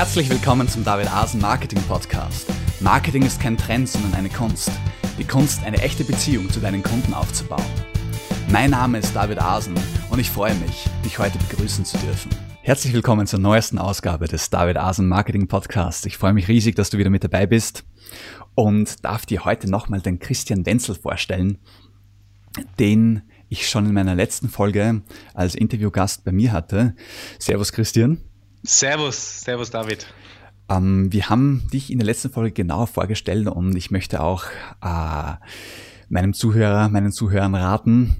[0.00, 2.46] Herzlich willkommen zum David Asen Marketing Podcast.
[2.80, 4.70] Marketing ist kein Trend, sondern eine Kunst.
[5.18, 7.66] Die Kunst, eine echte Beziehung zu deinen Kunden aufzubauen.
[8.50, 9.74] Mein Name ist David Asen
[10.08, 12.30] und ich freue mich, dich heute begrüßen zu dürfen.
[12.62, 16.06] Herzlich willkommen zur neuesten Ausgabe des David Asen Marketing Podcasts.
[16.06, 17.84] Ich freue mich riesig, dass du wieder mit dabei bist
[18.54, 21.58] und darf dir heute nochmal den Christian Wenzel vorstellen,
[22.78, 23.20] den
[23.50, 25.02] ich schon in meiner letzten Folge
[25.34, 26.94] als Interviewgast bei mir hatte.
[27.38, 28.22] Servus Christian.
[28.62, 30.06] Servus, servus David.
[30.68, 34.44] Ähm, wir haben dich in der letzten Folge genau vorgestellt und ich möchte auch
[34.82, 35.34] äh,
[36.08, 38.16] meinem Zuhörer, meinen Zuhörern raten,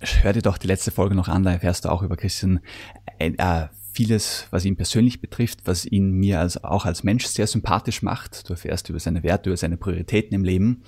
[0.00, 2.60] hör dir doch die letzte Folge noch an, da erfährst du auch über Christian
[3.18, 8.02] äh, vieles, was ihn persönlich betrifft, was ihn mir als, auch als Mensch sehr sympathisch
[8.02, 8.46] macht.
[8.48, 10.82] Du erfährst über seine Werte, über seine Prioritäten im Leben.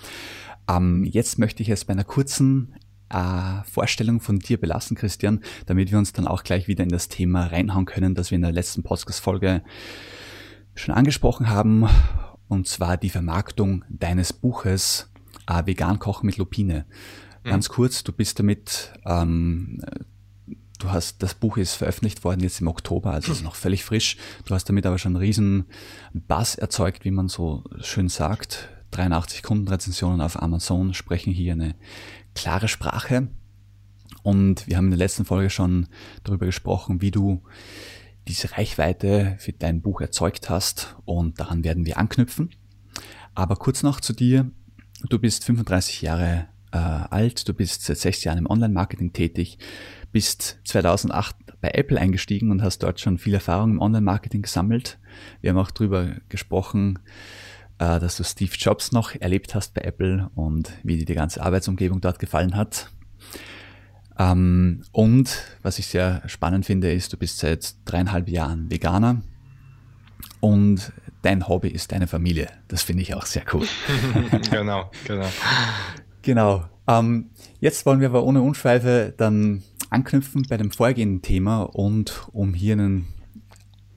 [0.68, 2.74] Ähm, jetzt möchte ich es bei einer kurzen
[3.10, 7.08] äh, Vorstellung von dir belassen, Christian, damit wir uns dann auch gleich wieder in das
[7.08, 9.62] Thema reinhauen können, das wir in der letzten Podcast-Folge
[10.74, 11.88] schon angesprochen haben,
[12.48, 15.10] und zwar die Vermarktung deines Buches
[15.46, 16.86] äh, Vegan Kochen mit Lupine.
[17.44, 17.50] Mhm.
[17.50, 19.80] Ganz kurz, du bist damit, ähm,
[20.78, 24.16] du hast, das Buch ist veröffentlicht worden jetzt im Oktober, also ist noch völlig frisch.
[24.44, 25.66] Du hast damit aber schon einen riesen
[26.12, 28.68] Bass erzeugt, wie man so schön sagt.
[28.90, 31.74] 83 Kundenrezensionen auf Amazon sprechen hier eine
[32.38, 33.28] klare Sprache.
[34.22, 35.88] Und wir haben in der letzten Folge schon
[36.22, 37.42] darüber gesprochen, wie du
[38.28, 42.50] diese Reichweite für dein Buch erzeugt hast und daran werden wir anknüpfen.
[43.34, 44.50] Aber kurz noch zu dir.
[45.08, 49.58] Du bist 35 Jahre äh, alt, du bist seit sechs Jahren im Online-Marketing tätig,
[50.12, 54.98] bist 2008 bei Apple eingestiegen und hast dort schon viel Erfahrung im Online-Marketing gesammelt.
[55.40, 56.98] Wir haben auch darüber gesprochen,
[57.78, 61.42] äh, dass du Steve Jobs noch erlebt hast bei Apple und wie dir die ganze
[61.42, 62.90] Arbeitsumgebung dort gefallen hat.
[64.18, 69.22] Ähm, und was ich sehr spannend finde, ist, du bist seit dreieinhalb Jahren Veganer
[70.40, 72.48] und dein Hobby ist deine Familie.
[72.68, 73.66] Das finde ich auch sehr cool.
[74.50, 75.28] genau, genau.
[76.22, 76.64] Genau.
[76.86, 77.30] Ähm,
[77.60, 82.74] jetzt wollen wir aber ohne Unschweife dann anknüpfen bei dem vorgehenden Thema und um hier
[82.74, 83.06] einen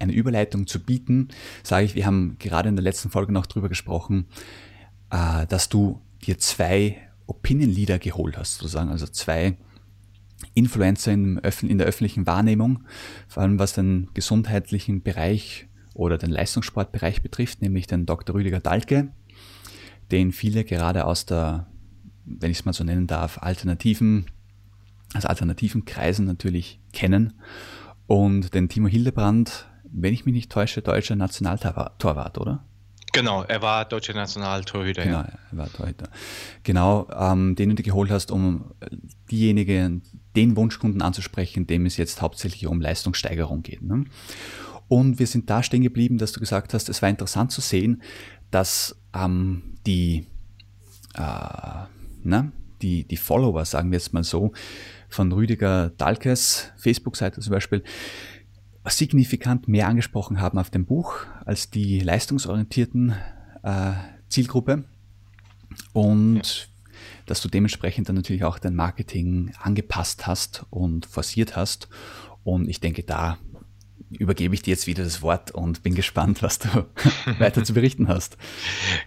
[0.02, 1.30] eine Überleitung zu bieten,
[1.64, 4.26] sage ich, wir haben gerade in der letzten Folge noch drüber gesprochen,
[5.12, 6.98] äh, dass du dir zwei
[7.28, 9.58] Opinion Leader geholt hast, sozusagen, also zwei
[10.54, 12.84] Influencer in der öffentlichen Wahrnehmung,
[13.28, 18.36] vor allem was den gesundheitlichen Bereich oder den Leistungssportbereich betrifft, nämlich den Dr.
[18.36, 19.12] Rüdiger Dahlke,
[20.12, 21.68] den viele gerade aus der,
[22.26, 24.26] wenn ich es mal so nennen darf, alternativen,
[25.14, 27.34] aus alternativen Kreisen natürlich kennen
[28.08, 32.64] und den Timo Hildebrand, wenn ich mich nicht täusche, deutscher Nationaltorwart, oder?
[33.14, 35.04] Genau, er war deutscher Nationaltorhüter.
[35.04, 36.10] Genau, er war Torhüter.
[36.64, 38.72] Genau, ähm, den du dir geholt hast, um
[39.30, 40.02] diejenigen,
[40.36, 43.82] den Wunschkunden anzusprechen, dem es jetzt hauptsächlich um Leistungssteigerung geht.
[43.82, 44.06] Ne?
[44.88, 48.02] Und wir sind da stehen geblieben, dass du gesagt hast, es war interessant zu sehen,
[48.50, 50.28] dass ähm, die,
[51.16, 51.86] äh,
[52.24, 54.54] na, die, die Follower, sagen wir jetzt mal so,
[55.10, 57.84] von Rüdiger Dalkes Facebook-Seite zum Beispiel,
[58.86, 63.16] signifikant mehr angesprochen haben auf dem Buch als die leistungsorientierten
[63.64, 63.94] äh,
[64.30, 64.86] Zielgruppe
[65.94, 66.94] und ja.
[67.26, 71.90] dass du dementsprechend dann natürlich auch dein Marketing angepasst hast und forciert hast
[72.44, 73.38] und ich denke, da
[74.10, 76.68] übergebe ich dir jetzt wieder das Wort und bin gespannt, was du
[77.40, 78.38] weiter zu berichten hast.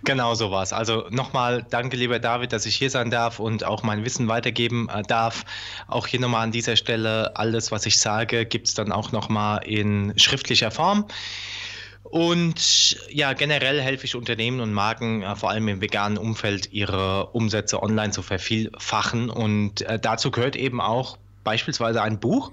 [0.04, 0.72] Genau so war es.
[0.72, 4.88] Also nochmal danke, lieber David, dass ich hier sein darf und auch mein Wissen weitergeben
[4.88, 5.44] äh, darf.
[5.86, 9.64] Auch hier nochmal an dieser Stelle, alles, was ich sage, gibt es dann auch nochmal
[9.66, 11.06] in schriftlicher Form.
[12.04, 17.30] Und ja, generell helfe ich Unternehmen und Marken, äh, vor allem im veganen Umfeld, ihre
[17.30, 19.30] Umsätze online zu vervielfachen.
[19.30, 22.52] Und äh, dazu gehört eben auch beispielsweise ein Buch.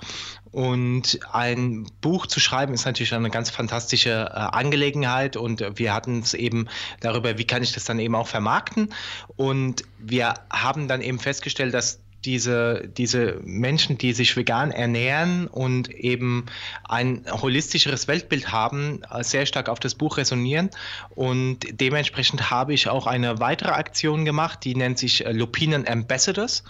[0.52, 6.20] Und ein Buch zu schreiben ist natürlich eine ganz fantastische äh, Angelegenheit und wir hatten
[6.20, 6.68] es eben
[7.00, 8.94] darüber, wie kann ich das dann eben auch vermarkten.
[9.38, 15.90] Und wir haben dann eben festgestellt, dass diese, diese Menschen, die sich vegan ernähren und
[15.90, 16.46] eben
[16.84, 20.70] ein holistischeres Weltbild haben, äh, sehr stark auf das Buch resonieren.
[21.16, 26.64] Und dementsprechend habe ich auch eine weitere Aktion gemacht, die nennt sich äh, Lupinen Ambassadors.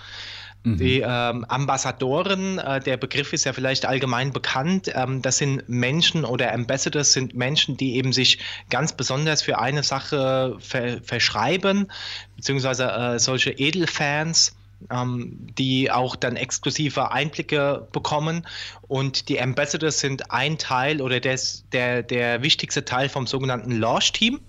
[0.63, 0.77] Mhm.
[0.77, 4.91] Die ähm, Ambassadoren, äh, der Begriff ist ja vielleicht allgemein bekannt.
[4.93, 9.83] Ähm, das sind Menschen oder Ambassadors sind Menschen, die eben sich ganz besonders für eine
[9.83, 11.91] Sache ver verschreiben,
[12.35, 14.55] beziehungsweise äh, solche Edelfans
[14.89, 18.47] ähm, die auch dann exklusive Einblicke bekommen.
[18.87, 24.39] Und die Ambassadors sind ein Teil oder des, der, der wichtigste Teil vom sogenannten Launch-Team.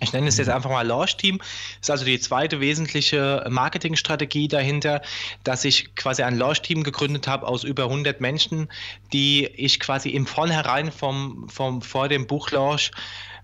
[0.00, 1.38] Ich nenne es jetzt einfach mal Launch Team.
[1.38, 1.48] Das
[1.82, 5.02] ist also die zweite wesentliche Marketingstrategie dahinter,
[5.44, 8.68] dass ich quasi ein Launch Team gegründet habe aus über 100 Menschen,
[9.12, 12.90] die ich quasi im Vornherein vom, vom, vor dem Buchlaunch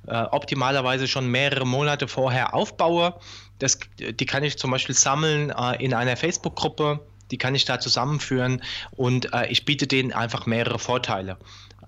[0.07, 3.15] äh, optimalerweise schon mehrere Monate vorher aufbaue.
[3.59, 7.01] Das, die kann ich zum Beispiel sammeln äh, in einer Facebook-Gruppe,
[7.31, 11.39] die kann ich da zusammenführen und äh, ich biete denen einfach mehrere Vorteile.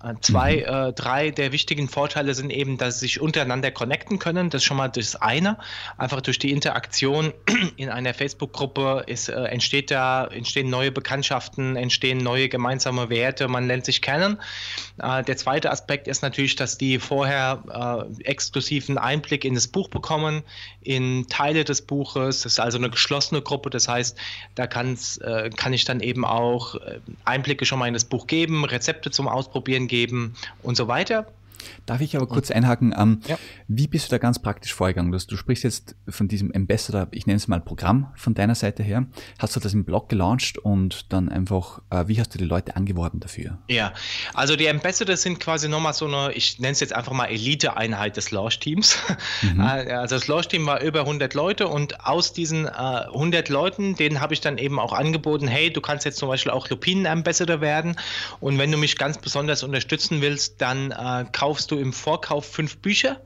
[0.03, 0.89] Äh, zwei, mhm.
[0.89, 4.49] äh, drei der wichtigen Vorteile sind eben, dass sie sich untereinander connecten können.
[4.49, 5.57] Das ist schon mal das eine.
[5.97, 7.33] Einfach durch die Interaktion
[7.77, 13.85] in einer Facebook-Gruppe äh, entsteht da, entstehen neue Bekanntschaften, entstehen neue gemeinsame Werte, man lernt
[13.85, 14.37] sich kennen.
[15.01, 19.87] Äh, der zweite Aspekt ist natürlich, dass die vorher äh, exklusiven Einblick in das Buch
[19.87, 20.43] bekommen,
[20.81, 22.41] in Teile des Buches.
[22.41, 23.69] Das ist also eine geschlossene Gruppe.
[23.69, 24.17] Das heißt,
[24.55, 26.75] da kann's, äh, kann ich dann eben auch
[27.23, 29.92] Einblicke schon mal in das Buch geben, Rezepte zum Ausprobieren geben
[30.63, 31.27] und so weiter.
[31.85, 32.93] Darf ich aber kurz einhaken?
[32.97, 33.37] Ähm, ja.
[33.67, 35.11] Wie bist du da ganz praktisch vorgegangen?
[35.11, 38.83] Du, du sprichst jetzt von diesem Ambassador, ich nenne es mal Programm von deiner Seite
[38.83, 39.05] her.
[39.39, 42.75] Hast du das im Blog gelauncht und dann einfach, äh, wie hast du die Leute
[42.75, 43.59] angeworben dafür?
[43.69, 43.93] Ja,
[44.33, 48.17] also die Ambassadors sind quasi nochmal so eine, ich nenne es jetzt einfach mal Elite-Einheit
[48.17, 48.97] des Launch-Teams.
[49.41, 49.63] Mhm.
[49.73, 54.19] Äh, also das Launch-Team war über 100 Leute und aus diesen äh, 100 Leuten, denen
[54.19, 57.95] habe ich dann eben auch angeboten, hey, du kannst jetzt zum Beispiel auch Lupinen-Ambassador werden
[58.39, 62.77] und wenn du mich ganz besonders unterstützen willst, dann äh, kaufst du im Vorkauf fünf
[62.77, 63.21] Bücher.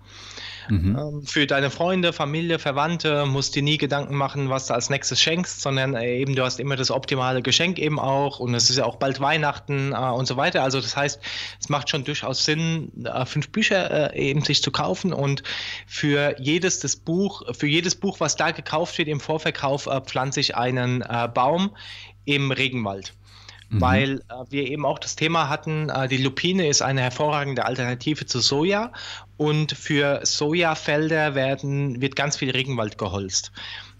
[0.67, 0.97] Mhm.
[0.99, 5.21] Ähm, für deine Freunde, Familie, Verwandte musst dir nie Gedanken machen, was du als nächstes
[5.21, 8.75] schenkst, sondern äh, eben du hast immer das optimale Geschenk eben auch und es ist
[8.75, 10.61] ja auch bald Weihnachten äh, und so weiter.
[10.61, 11.21] Also das heißt,
[11.61, 15.41] es macht schon durchaus Sinn, äh, fünf Bücher äh, eben sich zu kaufen und
[15.85, 20.41] für jedes das Buch, für jedes Buch, was da gekauft wird im Vorverkauf, äh, pflanze
[20.41, 21.77] ich einen äh, Baum
[22.25, 23.13] im Regenwald.
[23.69, 23.81] Mhm.
[23.81, 28.25] Weil äh, wir eben auch das Thema hatten, äh, die Lupine ist eine hervorragende Alternative
[28.25, 28.91] zu Soja
[29.35, 33.51] und für Sojafelder werden, wird ganz viel Regenwald geholzt.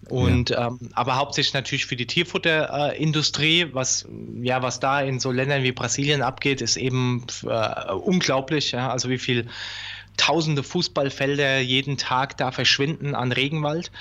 [0.09, 0.67] Und ja.
[0.67, 4.07] ähm, aber hauptsächlich natürlich für die Tierfutterindustrie, äh, was
[4.41, 8.71] ja was da in so Ländern wie Brasilien abgeht, ist eben äh, unglaublich.
[8.71, 8.89] Ja?
[8.89, 9.47] Also wie viel
[10.15, 13.91] tausende Fußballfelder jeden Tag da verschwinden an Regenwald.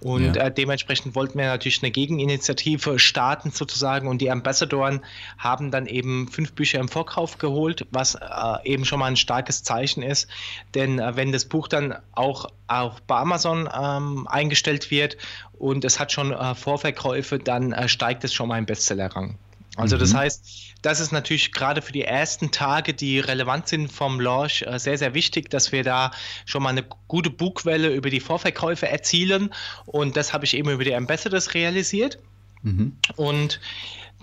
[0.00, 0.44] Und ja.
[0.44, 5.00] äh, dementsprechend wollten wir natürlich eine Gegeninitiative starten sozusagen und die Ambassadoren
[5.36, 8.18] haben dann eben fünf Bücher im Vorkauf geholt, was äh,
[8.64, 10.28] eben schon mal ein starkes Zeichen ist.
[10.74, 15.18] Denn äh, wenn das Buch dann auch, auch bei Amazon ähm, eingestellt wird
[15.58, 19.38] und es hat schon äh, Vorverkäufe, dann äh, steigt es schon mal im Bestsellerrang.
[19.76, 20.00] Also mhm.
[20.00, 24.62] das heißt, das ist natürlich gerade für die ersten Tage, die relevant sind vom Launch,
[24.62, 26.10] äh, sehr, sehr wichtig, dass wir da
[26.44, 29.52] schon mal eine gute Bugwelle über die Vorverkäufe erzielen.
[29.86, 32.18] Und das habe ich eben über die Ambassadors realisiert.
[32.62, 32.96] Mhm.
[33.16, 33.60] Und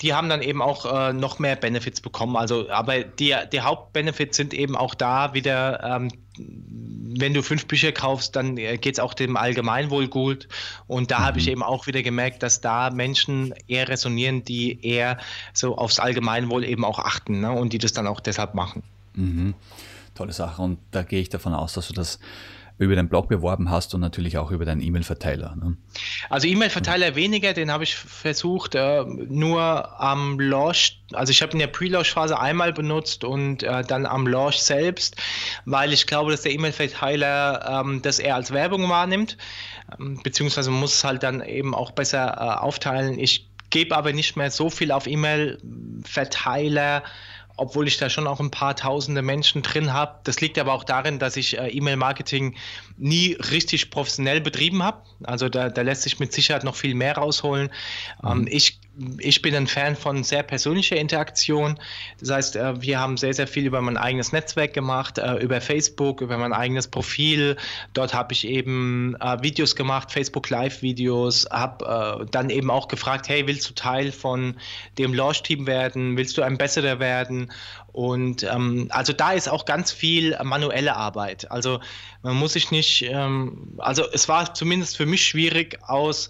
[0.02, 2.36] die haben dann eben auch äh, noch mehr Benefits bekommen.
[2.36, 7.92] Also, aber die, die Hauptbenefits sind eben auch da wieder, ähm, wenn du fünf Bücher
[7.92, 10.48] kaufst, dann äh, geht es auch dem Allgemeinwohl gut.
[10.86, 11.24] Und da mhm.
[11.24, 15.18] habe ich eben auch wieder gemerkt, dass da Menschen eher resonieren, die eher
[15.54, 17.52] so aufs Allgemeinwohl eben auch achten ne?
[17.52, 18.84] und die das dann auch deshalb machen.
[19.16, 19.56] Mhm.
[20.14, 20.62] Tolle Sache.
[20.62, 22.20] Und da gehe ich davon aus, dass du das
[22.80, 25.56] über deinen Blog beworben hast und natürlich auch über deinen E-Mail-Verteiler.
[25.56, 25.78] Ne?
[26.30, 31.60] Also E-Mail-Verteiler weniger, den habe ich versucht, äh, nur am Launch, also ich habe in
[31.60, 35.16] der Pre-Launch-Phase einmal benutzt und äh, dann am Launch selbst,
[35.66, 39.38] weil ich glaube, dass der E-Mail-Verteiler ähm, das eher als Werbung wahrnimmt,
[40.00, 43.18] ähm, beziehungsweise muss es halt dann eben auch besser äh, aufteilen.
[43.18, 47.04] Ich gebe aber nicht mehr so viel auf E-Mail-Verteiler
[47.58, 50.20] obwohl ich da schon auch ein paar tausende Menschen drin habe.
[50.24, 52.56] Das liegt aber auch darin, dass ich äh, E-Mail-Marketing
[52.98, 55.02] nie richtig professionell betrieben habe.
[55.24, 57.70] Also da, da, lässt sich mit Sicherheit noch viel mehr rausholen.
[58.22, 58.30] Mhm.
[58.30, 58.80] Ähm, ich
[59.20, 61.80] ich bin ein Fan von sehr persönlicher Interaktion.
[62.20, 65.62] Das heißt, äh, wir haben sehr, sehr viel über mein eigenes Netzwerk gemacht, äh, über
[65.62, 67.58] Facebook, über mein eigenes Profil.
[67.94, 73.48] Dort habe ich eben äh, Videos gemacht, Facebook Live-Videos, habe dann eben auch gefragt, hey,
[73.48, 74.56] willst du Teil von
[74.98, 76.18] dem Launch-Team werden?
[76.18, 77.52] Willst du Ambassador werden?
[77.92, 81.50] Und ähm, also da ist auch ganz viel manuelle Arbeit.
[81.52, 81.80] Also
[82.22, 86.30] man muss sich nicht, ähm, also es war zumindest für mich schwierig aus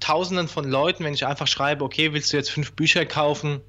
[0.00, 3.60] Tausenden von Leuten, wenn ich einfach schreibe, okay, willst du jetzt fünf Bücher kaufen?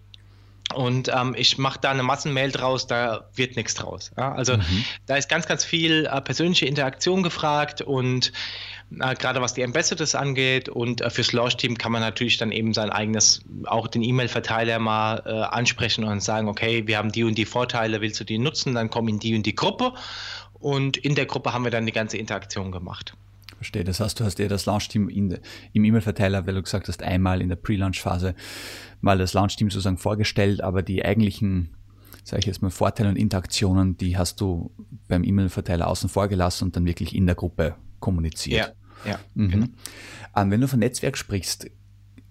[0.76, 4.12] Und ähm, ich mache da eine Massenmail draus, da wird nichts draus.
[4.16, 4.34] Ja?
[4.34, 4.86] Also mhm.
[5.08, 8.32] da ist ganz, ganz viel äh, persönliche Interaktion gefragt und
[9.00, 12.76] äh, gerade was die Ambassadors angeht und äh, fürs Launch-Team kann man natürlich dann eben
[12.76, 17.36] sein eigenes, auch den E-Mail-Verteiler mal äh, ansprechen und sagen, okay, wir haben die und
[17.36, 18.76] die Vorteile, willst du die nutzen?
[18.76, 19.94] Dann komm in die und die Gruppe
[20.54, 23.16] und in der Gruppe haben wir dann die ganze Interaktion gemacht.
[23.60, 23.84] Verstehe.
[23.84, 25.38] Das heißt, du hast dir das Launch-Team im
[25.74, 28.34] E-Mail-Verteiler, weil du gesagt hast, einmal in der Pre-Launch-Phase
[29.02, 31.76] mal das Launch-Team sozusagen vorgestellt, aber die eigentlichen,
[32.24, 34.72] sage ich jetzt mal, Vorteile und Interaktionen, die hast du
[35.10, 38.74] beim E-Mail-Verteiler außen vor gelassen und dann wirklich in der Gruppe kommuniziert.
[39.04, 39.20] Ja, ja.
[39.34, 39.50] Mhm.
[39.50, 39.68] Genau.
[40.38, 41.70] Ähm, wenn du von Netzwerk sprichst,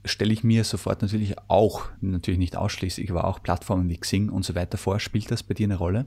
[0.06, 4.46] stelle ich mir sofort natürlich auch, natürlich nicht ausschließlich, aber auch Plattformen wie Xing und
[4.46, 4.98] so weiter vor.
[4.98, 6.06] Spielt das bei dir eine Rolle?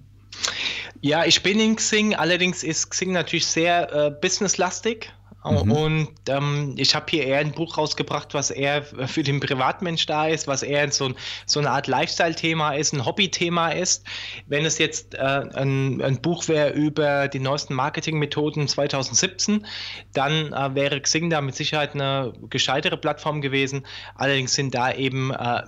[1.02, 5.12] Ja, ich bin in Xing, allerdings ist Xing natürlich sehr äh, businesslastig.
[5.44, 5.72] Mhm.
[5.72, 10.28] Und ähm, ich habe hier eher ein Buch rausgebracht, was eher für den Privatmensch da
[10.28, 11.12] ist, was eher so,
[11.46, 14.06] so eine Art Lifestyle-Thema ist, ein Hobby-Thema ist.
[14.48, 19.66] Wenn es jetzt äh, ein, ein, Buch wäre über die neuesten Marketingmethoden 2017,
[20.14, 23.86] dann äh, wäre Xing da mit Sicherheit eine gescheitere Plattform gewesen.
[24.16, 25.64] Allerdings sind da eben äh,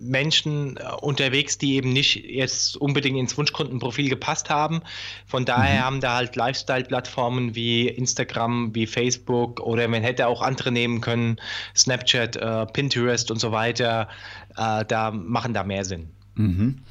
[0.00, 4.82] Menschen äh, unterwegs, die eben nicht jetzt unbedingt ins Wunschkundenprofil gepasst haben.
[5.26, 5.84] Von daher mhm.
[5.84, 11.00] haben da halt Lifestyle-Plattformen wie Instagram, wie Facebook, Facebook oder man hätte auch andere nehmen
[11.00, 11.36] können,
[11.76, 14.08] Snapchat, äh, Pinterest und so weiter,
[14.56, 16.10] äh, da machen da mehr Sinn.
[16.34, 16.82] Mhm.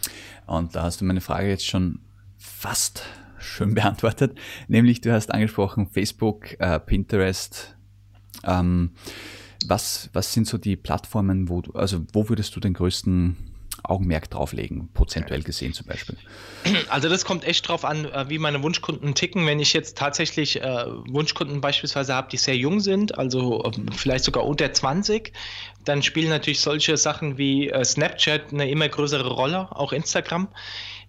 [0.45, 1.99] Und da hast du meine Frage jetzt schon
[2.37, 3.03] fast
[3.39, 7.75] schön beantwortet, nämlich du hast angesprochen Facebook, äh, Pinterest.
[8.43, 8.91] Ähm,
[9.67, 13.48] was, was sind so die Plattformen, wo du, also wo würdest du den größten
[13.89, 16.15] Augenmerk drauflegen, prozentuell gesehen zum Beispiel?
[16.89, 19.45] Also das kommt echt drauf an, äh, wie meine Wunschkunden ticken.
[19.45, 24.25] Wenn ich jetzt tatsächlich äh, Wunschkunden beispielsweise habe, die sehr jung sind, also äh, vielleicht
[24.25, 25.33] sogar unter 20,
[25.85, 30.49] dann spielen natürlich solche Sachen wie äh, Snapchat eine immer größere Rolle, auch Instagram.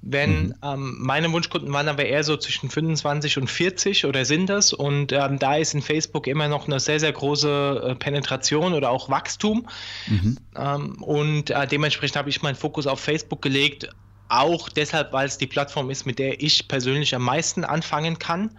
[0.03, 0.55] Wenn mhm.
[0.63, 5.13] ähm, meine Wunschkunden waren aber eher so zwischen 25 und 40 oder sind das und
[5.13, 9.11] ähm, da ist in Facebook immer noch eine sehr, sehr große äh, Penetration oder auch
[9.11, 9.67] Wachstum
[10.07, 10.39] mhm.
[10.57, 13.91] ähm, und äh, dementsprechend habe ich meinen Fokus auf Facebook gelegt,
[14.31, 18.57] auch deshalb, weil es die Plattform ist, mit der ich persönlich am meisten anfangen kann.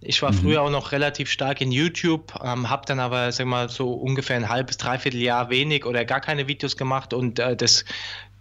[0.00, 0.36] Ich war mhm.
[0.36, 4.36] früher auch noch relativ stark in YouTube, ähm, habe dann aber, sag mal, so ungefähr
[4.36, 7.84] ein halbes, dreiviertel Jahr wenig oder gar keine Videos gemacht und äh, das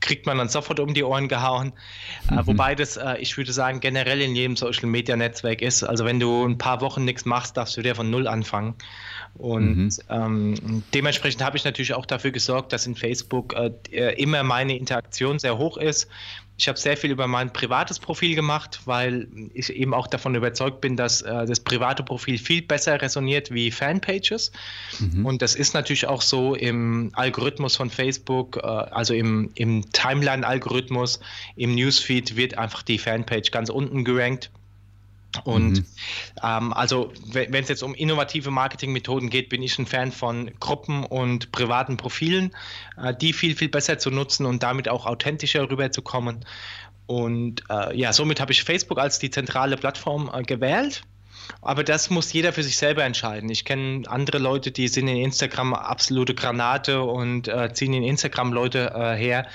[0.02, 1.72] kriegt man dann sofort um die Ohren gehauen.
[2.30, 2.40] Äh, mhm.
[2.40, 5.84] Äh, wobei das, äh, ich würde sagen, generell in jedem Social Media Netzwerk ist.
[5.84, 8.76] Also wenn du ein paar Wochen nichts machst, darfst du dir von null anfangen.
[9.36, 9.92] Und mhm.
[10.10, 15.40] ähm, dementsprechend habe ich natürlich auch dafür gesorgt, dass in Facebook äh, immer meine Interaktion
[15.40, 16.10] sehr hoch ist.
[16.58, 20.80] Ich habe sehr viel über mein privates Profil gemacht, weil ich eben auch davon überzeugt
[20.80, 24.52] bin, dass äh, das private Profil viel besser resoniert wie Fanpages.
[25.00, 25.26] Mhm.
[25.26, 31.20] Und das ist natürlich auch so im Algorithmus von Facebook, äh, also im, im Timeline-Algorithmus,
[31.56, 34.52] im Newsfeed wird einfach die Fanpage ganz unten gerankt.
[35.44, 35.86] Und mhm.
[36.44, 41.06] ähm, also wenn es jetzt um innovative Marketingmethoden geht, bin ich ein Fan von Gruppen
[41.06, 42.54] und privaten Profilen,
[43.02, 46.46] äh, die viel, viel besser zu nutzen und damit auch authentischer rüberzukommen.
[47.08, 51.04] Und äh, ja, somit habe ich Facebook als die zentrale Plattform äh, gewählt.
[51.62, 53.50] Aber das muss jeder für sich selber entscheiden.
[53.50, 58.54] Ich kenne andere Leute, die sind in Instagram absolute Granate und äh, ziehen in Instagram
[58.54, 59.48] Leute äh, her,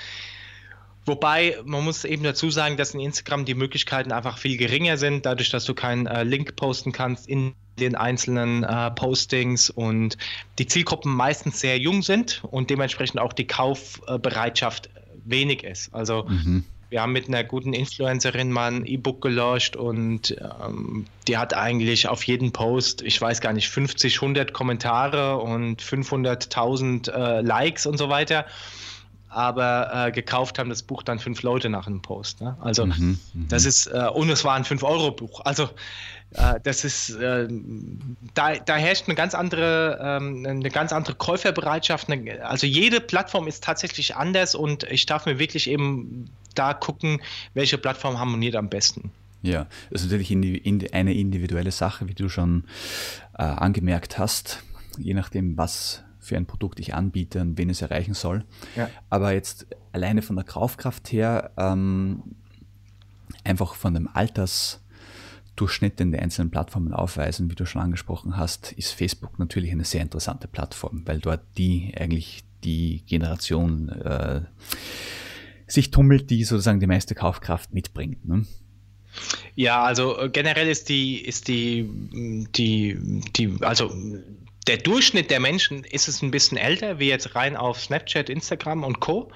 [1.07, 5.25] Wobei, man muss eben dazu sagen, dass in Instagram die Möglichkeiten einfach viel geringer sind,
[5.25, 10.17] dadurch, dass du keinen äh, Link posten kannst in den einzelnen äh, Postings und
[10.59, 14.89] die Zielgruppen meistens sehr jung sind und dementsprechend auch die Kaufbereitschaft
[15.23, 15.93] wenig ist.
[15.93, 16.65] Also mhm.
[16.89, 22.09] wir haben mit einer guten Influencerin mal ein E-Book gelöscht und ähm, die hat eigentlich
[22.09, 27.97] auf jeden Post, ich weiß gar nicht, 50, 100 Kommentare und 500.000 äh, Likes und
[27.97, 28.45] so weiter
[29.29, 32.41] aber äh, gekauft haben das Buch dann fünf Leute nach einem Post.
[32.41, 32.57] Ne?
[32.61, 33.47] Also mhm, mhm.
[33.49, 35.41] das ist, äh, und es war ein 5-Euro-Buch.
[35.43, 35.69] Also
[36.31, 37.47] äh, das ist, äh,
[38.33, 42.09] da, da herrscht eine ganz andere, ähm, eine ganz andere Käuferbereitschaft.
[42.09, 47.21] Eine, also jede Plattform ist tatsächlich anders und ich darf mir wirklich eben da gucken,
[47.53, 49.11] welche Plattform harmoniert am besten.
[49.43, 52.63] Ja, das ist natürlich eine individuelle Sache, wie du schon
[53.37, 54.63] äh, angemerkt hast,
[54.97, 58.43] je nachdem, was für ein Produkt ich anbiete und wen es erreichen soll.
[58.75, 58.89] Ja.
[59.09, 62.35] Aber jetzt alleine von der Kaufkraft her, ähm,
[63.43, 68.91] einfach von dem Altersdurchschnitt, den die einzelnen Plattformen aufweisen, wie du schon angesprochen hast, ist
[68.91, 74.41] Facebook natürlich eine sehr interessante Plattform, weil dort die eigentlich die Generation äh,
[75.67, 78.25] sich tummelt, die sozusagen die meiste Kaufkraft mitbringt.
[78.27, 78.45] Ne?
[79.55, 81.89] Ja, also äh, generell ist die, ist die,
[82.55, 83.91] die, die, also
[84.67, 88.83] der Durchschnitt der Menschen ist es ein bisschen älter, wie jetzt rein auf Snapchat, Instagram
[88.83, 89.31] und Co.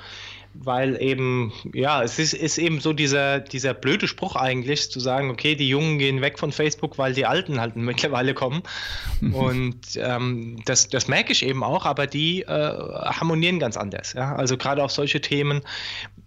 [0.54, 5.30] Weil eben, ja, es ist, ist eben so dieser, dieser blöde Spruch eigentlich, zu sagen,
[5.30, 8.62] okay, die Jungen gehen weg von Facebook, weil die Alten halt mittlerweile kommen.
[9.22, 14.12] und ähm, das, das merke ich eben auch, aber die äh, harmonieren ganz anders.
[14.12, 14.36] Ja?
[14.36, 15.62] Also gerade auf solche Themen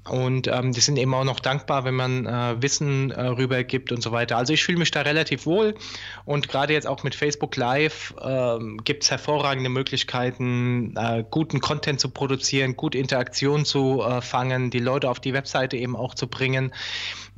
[0.08, 4.02] und ähm, die sind eben auch noch dankbar, wenn man äh, Wissen äh, rübergibt und
[4.02, 4.37] so weiter.
[4.37, 5.75] Also ich fühle mich da relativ wohl.
[6.26, 12.00] Und gerade jetzt auch mit Facebook Live äh, gibt es hervorragende Möglichkeiten, äh, guten Content
[12.00, 16.26] zu produzieren, gut Interaktion zu äh, fangen, die Leute auf die Webseite eben auch zu
[16.26, 16.75] bringen.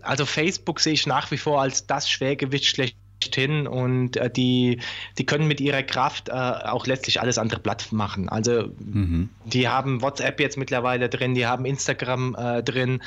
[0.02, 4.80] Also Facebook sehe ich nach wie vor als das Schwergewicht schlecht hin und äh, die,
[5.18, 8.28] die können mit ihrer Kraft äh, auch letztlich alles andere platt machen.
[8.28, 9.30] Also mhm.
[9.44, 13.02] die haben WhatsApp jetzt mittlerweile drin, die haben Instagram äh, drin.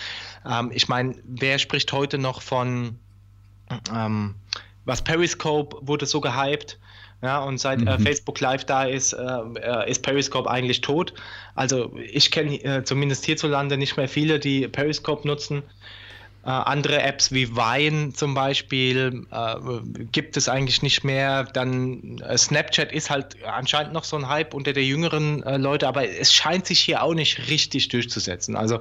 [0.46, 2.98] Ähm, ich meine, wer spricht heute noch von
[3.94, 4.36] ähm,
[4.86, 6.80] was Periscope wurde so gehypt?
[7.22, 8.04] Ja, und seit äh, mhm.
[8.04, 11.14] Facebook Live da ist, äh, äh, ist Periscope eigentlich tot.
[11.54, 15.64] Also ich kenne zumindest hierzulande nicht mehr viele, die Periscope nutzen.
[16.46, 19.56] Äh, andere Apps wie Vine zum Beispiel äh,
[20.14, 21.44] gibt es eigentlich nicht mehr.
[21.44, 25.86] Dann äh, Snapchat ist halt anscheinend noch so ein Hype unter der jüngeren äh, Leute,
[25.86, 28.56] aber es scheint sich hier auch nicht richtig durchzusetzen.
[28.56, 28.80] Also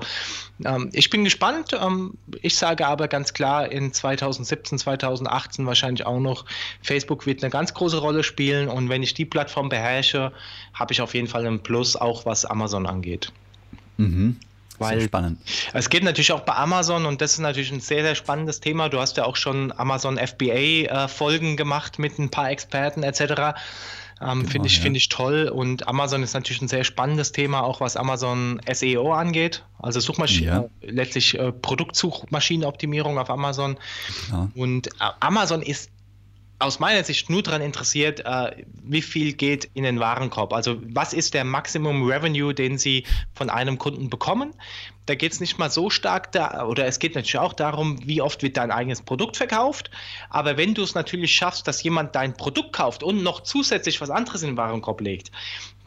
[0.64, 1.72] ähm, ich bin gespannt.
[1.72, 6.44] Ähm, ich sage aber ganz klar, in 2017, 2018 wahrscheinlich auch noch,
[6.82, 10.32] Facebook wird eine ganz große Rolle spielen und wenn ich die Plattform beherrsche,
[10.74, 13.32] habe ich auf jeden Fall einen Plus, auch was Amazon angeht.
[13.96, 14.36] Mhm.
[14.78, 15.40] Weil sehr spannend.
[15.72, 18.88] Es geht natürlich auch bei Amazon und das ist natürlich ein sehr, sehr spannendes Thema.
[18.88, 23.20] Du hast ja auch schon Amazon FBA-Folgen äh, gemacht mit ein paar Experten etc.
[24.20, 24.82] Ähm, genau, Finde ich, ja.
[24.82, 25.48] Find ich toll.
[25.48, 29.64] Und Amazon ist natürlich ein sehr spannendes Thema, auch was Amazon SEO angeht.
[29.78, 30.64] Also Suchmaschinen, ja.
[30.80, 33.78] äh, letztlich äh, Produktsuchmaschinenoptimierung auf Amazon.
[34.30, 34.48] Ja.
[34.54, 35.90] Und äh, Amazon ist
[36.60, 40.52] aus meiner Sicht nur daran interessiert, äh, wie viel geht in den Warenkorb.
[40.52, 44.52] Also was ist der Maximum Revenue, den Sie von einem Kunden bekommen?
[45.06, 48.20] Da geht es nicht mal so stark da, oder es geht natürlich auch darum, wie
[48.20, 49.90] oft wird dein eigenes Produkt verkauft.
[50.30, 54.10] Aber wenn du es natürlich schaffst, dass jemand dein Produkt kauft und noch zusätzlich was
[54.10, 55.30] anderes in den Warenkorb legt,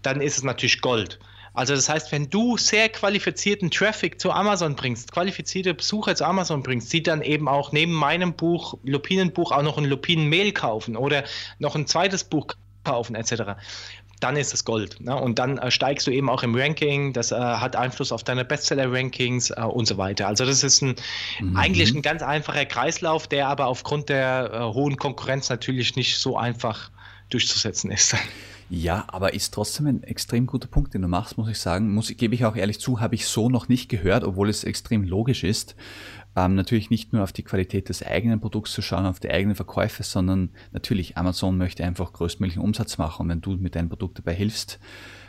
[0.01, 1.20] dann ist es natürlich Gold.
[1.53, 6.63] Also das heißt, wenn du sehr qualifizierten Traffic zu Amazon bringst, qualifizierte Besucher zu Amazon
[6.63, 11.24] bringst, die dann eben auch neben meinem Buch, Lupinenbuch, auch noch ein Lupinenmehl kaufen oder
[11.60, 12.48] noch ein zweites Buch
[12.84, 13.55] kaufen etc.,
[14.22, 15.01] dann ist es Gold.
[15.01, 15.15] Ne?
[15.15, 18.46] Und dann äh, steigst du eben auch im Ranking, das äh, hat Einfluss auf deine
[18.46, 20.27] Bestseller-Rankings äh, und so weiter.
[20.27, 20.96] Also das ist ein,
[21.39, 21.58] mhm.
[21.58, 26.38] eigentlich ein ganz einfacher Kreislauf, der aber aufgrund der äh, hohen Konkurrenz natürlich nicht so
[26.38, 26.91] einfach
[27.29, 28.15] durchzusetzen ist.
[28.74, 31.94] Ja, aber ist trotzdem ein extrem guter Punkt, den du machst, muss ich sagen.
[31.94, 35.04] Muss, gebe ich auch ehrlich zu, habe ich so noch nicht gehört, obwohl es extrem
[35.04, 35.75] logisch ist.
[36.38, 39.56] Ähm, natürlich nicht nur auf die Qualität des eigenen Produkts zu schauen, auf die eigenen
[39.56, 43.24] Verkäufe, sondern natürlich Amazon möchte einfach größtmöglichen Umsatz machen.
[43.24, 44.80] Und wenn du mit deinem Produkt dabei hilfst,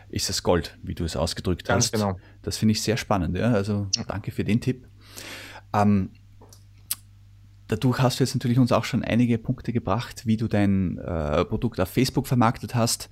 [0.08, 1.94] ist es Gold, wie du es ausgedrückt Ganz hast.
[1.94, 2.20] Genau.
[2.42, 3.36] Das finde ich sehr spannend.
[3.36, 3.50] Ja?
[3.50, 4.86] Also danke für den Tipp.
[5.74, 6.10] Ähm,
[7.72, 11.42] Dadurch hast du jetzt natürlich uns auch schon einige Punkte gebracht, wie du dein äh,
[11.46, 13.08] Produkt auf Facebook vermarktet hast.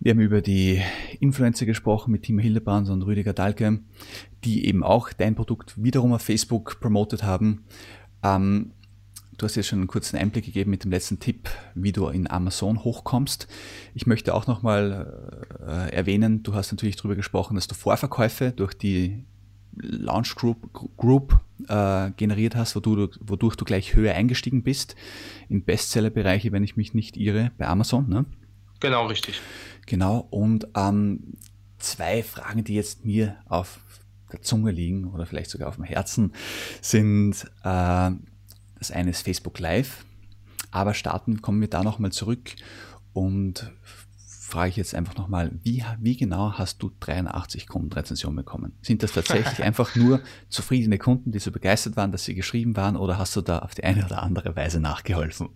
[0.00, 0.82] Wir haben über die
[1.20, 3.78] Influencer gesprochen mit Timo Hildebrand und Rüdiger Dahlke,
[4.42, 7.62] die eben auch dein Produkt wiederum auf Facebook promotet haben.
[8.24, 8.72] Ähm,
[9.38, 12.28] du hast jetzt schon einen kurzen Einblick gegeben mit dem letzten Tipp, wie du in
[12.28, 13.46] Amazon hochkommst.
[13.94, 18.74] Ich möchte auch nochmal äh, erwähnen, du hast natürlich darüber gesprochen, dass du Vorverkäufe durch
[18.74, 19.22] die
[19.76, 24.96] Launch Group, Group äh, generiert hast, wodurch, wodurch du gleich höher eingestiegen bist
[25.48, 28.08] in Bestseller-Bereiche, wenn ich mich nicht irre, bei Amazon.
[28.08, 28.24] Ne?
[28.80, 29.40] Genau, richtig.
[29.86, 31.34] Genau, und ähm,
[31.78, 33.80] zwei Fragen, die jetzt mir auf
[34.32, 36.32] der Zunge liegen oder vielleicht sogar auf dem Herzen,
[36.80, 38.10] sind äh,
[38.80, 40.04] das eine ist Facebook Live,
[40.70, 42.54] aber starten kommen wir da nochmal zurück
[43.12, 43.70] und
[44.50, 48.72] frage ich jetzt einfach nochmal, wie, wie genau hast du 83 Kundenrezensionen bekommen?
[48.82, 52.96] Sind das tatsächlich einfach nur zufriedene Kunden, die so begeistert waren, dass sie geschrieben waren,
[52.96, 55.50] oder hast du da auf die eine oder andere Weise nachgeholfen?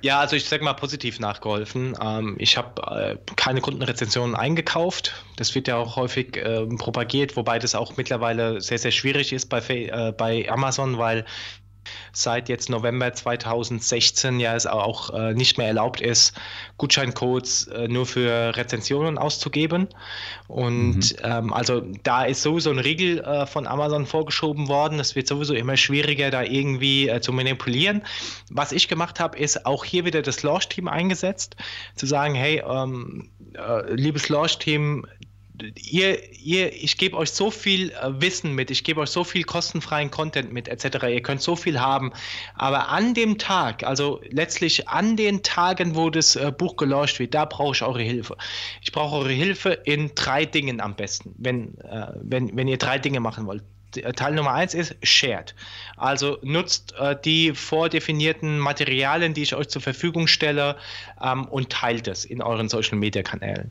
[0.00, 1.96] Ja, also ich sage mal positiv nachgeholfen.
[2.00, 5.24] Ähm, ich habe äh, keine Kundenrezensionen eingekauft.
[5.36, 9.46] Das wird ja auch häufig äh, propagiert, wobei das auch mittlerweile sehr, sehr schwierig ist
[9.46, 11.24] bei, äh, bei Amazon, weil
[12.12, 16.34] seit jetzt November 2016 ja es auch äh, nicht mehr erlaubt ist,
[16.76, 19.88] Gutscheincodes äh, nur für Rezensionen auszugeben.
[20.46, 21.18] Und mhm.
[21.22, 24.98] ähm, also da ist sowieso ein Riegel äh, von Amazon vorgeschoben worden.
[25.00, 28.02] Es wird sowieso immer schwieriger, da irgendwie äh, zu manipulieren.
[28.50, 31.56] Was ich gemacht habe, ist auch hier wieder das Launch-Team eingesetzt,
[31.94, 35.06] zu sagen, hey, ähm, äh, liebes Launch-Team,
[35.62, 39.44] ihr, ihr, ich gebe euch so viel äh, Wissen mit, ich gebe euch so viel
[39.44, 41.04] kostenfreien Content mit, etc.
[41.04, 42.12] Ihr könnt so viel haben.
[42.54, 47.34] Aber an dem Tag, also letztlich an den Tagen, wo das äh, Buch gelauncht wird,
[47.34, 48.36] da brauche ich eure Hilfe.
[48.82, 52.98] Ich brauche eure Hilfe in drei Dingen am besten, wenn, äh, wenn, wenn ihr drei
[52.98, 53.62] Dinge machen wollt.
[54.16, 55.54] Teil Nummer eins ist Shared.
[55.96, 60.76] Also nutzt äh, die vordefinierten Materialien, die ich euch zur Verfügung stelle
[61.22, 63.70] ähm, und teilt es in euren Social Media Kanälen.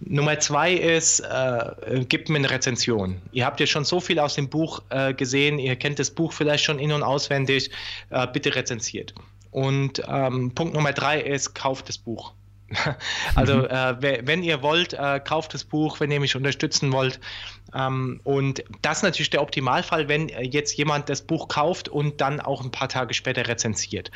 [0.00, 3.20] Nummer zwei ist, äh, gebt mir eine Rezension.
[3.32, 6.32] Ihr habt ja schon so viel aus dem Buch äh, gesehen, ihr kennt das Buch
[6.32, 7.70] vielleicht schon in- und auswendig.
[8.10, 9.14] Äh, bitte rezensiert.
[9.50, 12.32] Und ähm, Punkt Nummer drei ist, kauft das Buch.
[13.34, 17.20] Also äh, wenn ihr wollt, äh, kauft das Buch, wenn ihr mich unterstützen wollt.
[17.74, 22.20] Ähm, und das ist natürlich der Optimalfall, wenn äh, jetzt jemand das Buch kauft und
[22.20, 24.10] dann auch ein paar Tage später rezensiert.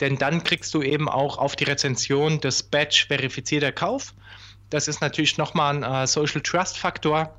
[0.00, 4.14] Denn dann kriegst du eben auch auf die Rezension das Badge verifizierter Kauf.
[4.70, 7.34] Das ist natürlich nochmal ein äh, Social Trust Faktor.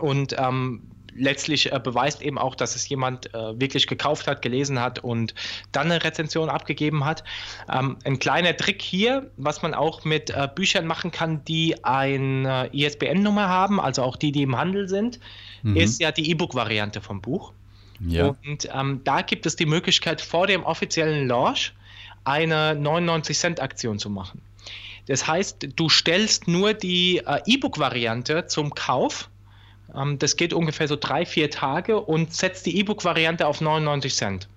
[0.00, 0.82] Und ähm,
[1.14, 5.34] letztlich äh, beweist eben auch, dass es jemand äh, wirklich gekauft hat, gelesen hat und
[5.72, 7.24] dann eine Rezension abgegeben hat.
[7.72, 12.70] Ähm, ein kleiner Trick hier, was man auch mit äh, Büchern machen kann, die eine
[12.72, 15.20] ISBN-Nummer haben, also auch die, die im Handel sind,
[15.62, 15.76] mhm.
[15.76, 17.52] ist ja die E-Book-Variante vom Buch.
[18.00, 18.34] Ja.
[18.44, 21.72] Und ähm, da gibt es die Möglichkeit, vor dem offiziellen Launch
[22.24, 24.42] eine 99 Cent Aktion zu machen.
[25.06, 29.28] Das heißt, du stellst nur die äh, E-Book-Variante zum Kauf
[30.18, 34.48] das geht ungefähr so drei, vier Tage und setzt die E-Book-Variante auf 99 Cent.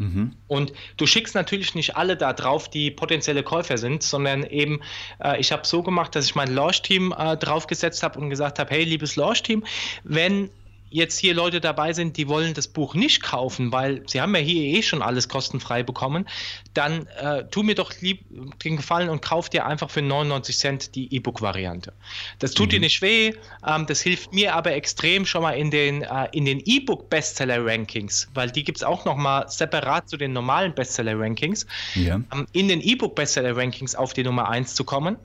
[0.00, 0.32] Mhm.
[0.48, 4.80] Und du schickst natürlich nicht alle da drauf, die potenzielle Käufer sind, sondern eben,
[5.22, 8.70] äh, ich habe so gemacht, dass ich mein Launch-Team äh, draufgesetzt habe und gesagt habe,
[8.70, 9.62] hey, liebes Launch-Team,
[10.02, 10.48] wenn
[10.90, 14.40] jetzt hier Leute dabei sind, die wollen das Buch nicht kaufen, weil sie haben ja
[14.40, 16.26] hier eh schon alles kostenfrei bekommen,
[16.74, 18.24] dann äh, tu mir doch lieb
[18.64, 21.92] den Gefallen und kauf dir einfach für 99 Cent die E-Book-Variante.
[22.40, 22.70] Das tut mhm.
[22.70, 23.32] dir nicht weh,
[23.66, 28.50] ähm, das hilft mir aber extrem schon mal in den äh, in den E-Book-Bestseller-Rankings, weil
[28.50, 32.16] die gibt es auch noch mal separat zu den normalen Bestseller-Rankings, ja.
[32.16, 35.16] ähm, in den E-Book-Bestseller-Rankings auf die Nummer 1 zu kommen,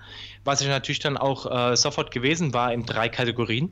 [0.43, 3.71] was ich natürlich dann auch äh, sofort gewesen war in drei Kategorien.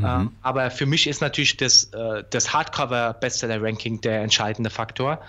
[0.00, 0.06] Mhm.
[0.06, 5.20] Ähm, aber für mich ist natürlich das, äh, das Hardcover-Bestseller-Ranking der entscheidende Faktor.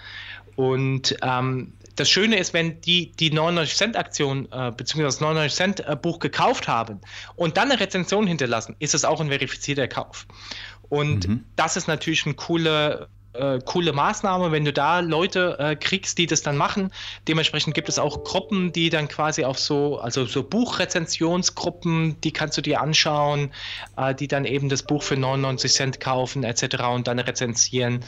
[0.56, 5.04] Und ähm, das Schöne ist, wenn die die 99 Cent Aktion äh, bzw.
[5.04, 7.02] das 99 Cent äh, Buch gekauft haben
[7.36, 10.26] und dann eine Rezension hinterlassen, ist es auch ein verifizierter Kauf.
[10.90, 11.46] Und mhm.
[11.56, 16.26] das ist natürlich ein cooler äh, coole Maßnahme, wenn du da Leute äh, kriegst, die
[16.26, 16.92] das dann machen.
[17.28, 22.58] Dementsprechend gibt es auch Gruppen, die dann quasi auf so, also so Buchrezensionsgruppen, die kannst
[22.58, 23.52] du dir anschauen,
[23.98, 26.84] äh, die dann eben das Buch für 99 Cent kaufen etc.
[26.94, 28.04] und dann rezensieren.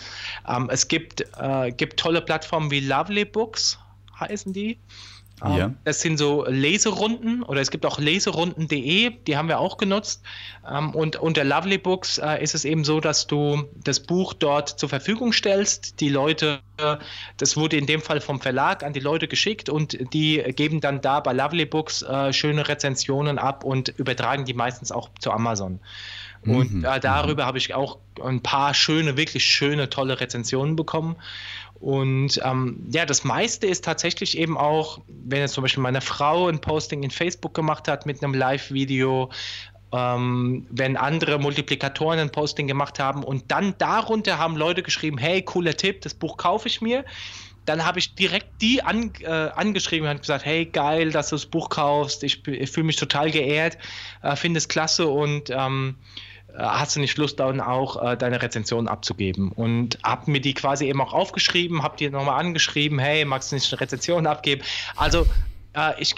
[0.48, 3.80] Ähm, es gibt, äh, gibt tolle Plattformen wie Lovely Books,
[4.20, 4.78] heißen die.
[5.42, 5.66] Ja.
[5.66, 10.22] Ähm, das sind so Leserunden oder es gibt auch leserunden.de, die haben wir auch genutzt.
[10.70, 14.70] Ähm, und unter Lovely Books äh, ist es eben so, dass du das Buch dort
[14.70, 16.00] zur Verfügung stellst.
[16.00, 16.60] Die Leute,
[17.38, 21.02] das wurde in dem Fall vom Verlag an die Leute geschickt und die geben dann
[21.02, 25.80] da bei Lovely Books äh, schöne Rezensionen ab und übertragen die meistens auch zu Amazon.
[26.46, 26.86] Und mhm.
[26.86, 31.16] äh, darüber habe ich auch ein paar schöne, wirklich schöne, tolle Rezensionen bekommen.
[31.84, 36.48] Und ähm, ja, das meiste ist tatsächlich eben auch, wenn jetzt zum Beispiel meine Frau
[36.48, 39.30] ein Posting in Facebook gemacht hat mit einem Live-Video,
[39.92, 45.42] ähm, wenn andere Multiplikatoren ein Posting gemacht haben und dann darunter haben Leute geschrieben, hey,
[45.42, 47.04] cooler Tipp, das Buch kaufe ich mir.
[47.66, 51.46] Dann habe ich direkt die an, äh, angeschrieben und gesagt, hey, geil, dass du das
[51.46, 52.24] Buch kaufst.
[52.24, 53.78] Ich, ich fühle mich total geehrt,
[54.22, 58.42] äh, finde es klasse und ähm, äh, hast du nicht Lust, dann auch äh, deine
[58.42, 59.52] Rezension abzugeben?
[59.52, 63.56] Und hab mir die quasi eben auch aufgeschrieben, hab dir nochmal angeschrieben, hey, magst du
[63.56, 64.62] nicht eine Rezension abgeben?
[64.96, 65.26] Also
[65.76, 66.16] äh, ich,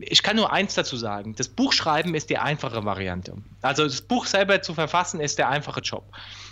[0.00, 1.34] ich kann nur eins dazu sagen.
[1.36, 3.34] Das Buchschreiben ist die einfache Variante.
[3.62, 6.04] Also das Buch selber zu verfassen ist der einfache Job.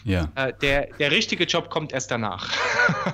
[0.05, 0.31] Ja.
[0.37, 2.51] Äh, der, der richtige Job kommt erst danach.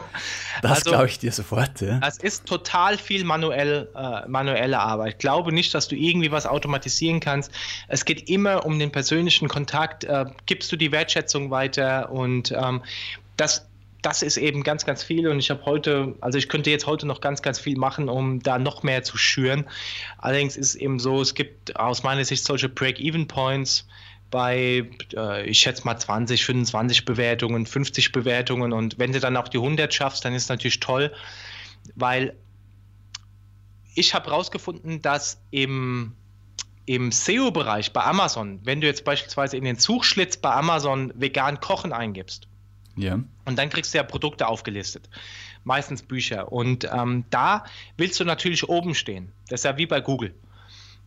[0.63, 1.81] das also, glaube ich dir sofort.
[1.81, 2.01] Ja.
[2.07, 5.15] Es ist total viel manuell, äh, manuelle Arbeit.
[5.15, 7.51] Ich glaube nicht, dass du irgendwie was automatisieren kannst.
[7.89, 10.05] Es geht immer um den persönlichen Kontakt.
[10.05, 12.83] Äh, gibst du die Wertschätzung weiter und ähm,
[13.37, 13.67] das
[14.03, 17.07] das ist eben ganz, ganz viel und ich habe heute, also ich könnte jetzt heute
[17.07, 19.65] noch ganz, ganz viel machen, um da noch mehr zu schüren.
[20.19, 23.87] Allerdings ist eben so, es gibt aus meiner Sicht solche Break-Even-Points
[24.31, 29.49] bei, äh, ich schätze mal 20, 25 Bewertungen, 50 Bewertungen und wenn du dann auch
[29.49, 31.12] die 100 schaffst, dann ist natürlich toll,
[31.95, 32.35] weil
[33.95, 36.17] ich habe herausgefunden, dass im
[36.85, 41.93] im SEO-Bereich bei Amazon, wenn du jetzt beispielsweise in den Suchschlitz bei Amazon vegan kochen
[41.93, 42.49] eingibst,
[42.97, 43.19] ja.
[43.45, 45.09] Und dann kriegst du ja Produkte aufgelistet,
[45.65, 46.53] meistens Bücher.
[46.53, 47.65] Und ähm, da
[47.97, 49.33] willst du natürlich oben stehen.
[49.49, 50.35] Das ist ja wie bei Google.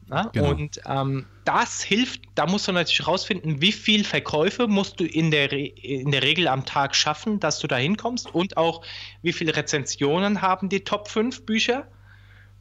[0.09, 0.29] Ja?
[0.33, 0.49] Genau.
[0.49, 5.31] Und ähm, das hilft, da musst du natürlich rausfinden, wie viel Verkäufe musst du in
[5.31, 8.83] der, in der Regel am Tag schaffen, dass du da hinkommst und auch
[9.21, 11.87] wie viele Rezensionen haben die Top 5 Bücher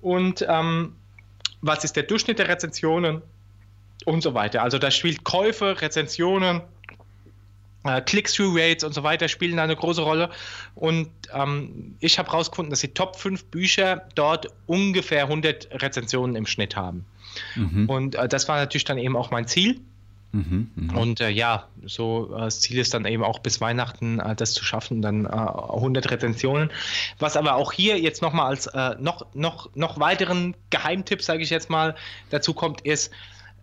[0.01, 0.97] und ähm,
[1.61, 3.23] was ist der Durchschnitt der Rezensionen
[4.05, 4.63] und so weiter.
[4.63, 6.63] Also da spielt Käufe, Rezensionen,
[7.85, 10.31] Click-Through-Rates und so weiter spielen da eine große Rolle.
[10.75, 16.47] Und ähm, ich habe herausgefunden, dass die Top 5 Bücher dort ungefähr 100 Rezensionen im
[16.47, 17.05] Schnitt haben.
[17.55, 17.89] Mhm.
[17.89, 19.81] Und äh, das war natürlich dann eben auch mein Ziel.
[20.33, 21.01] Mhm, mh.
[21.01, 24.53] Und äh, ja, so äh, das Ziel ist dann eben auch bis Weihnachten äh, das
[24.53, 26.71] zu schaffen, dann 100 äh, Rezensionen.
[27.21, 31.51] Was aber auch hier jetzt nochmal als äh, noch, noch, noch weiteren Geheimtipp, sage ich
[31.51, 31.95] jetzt mal,
[32.31, 33.13] dazu kommt, ist,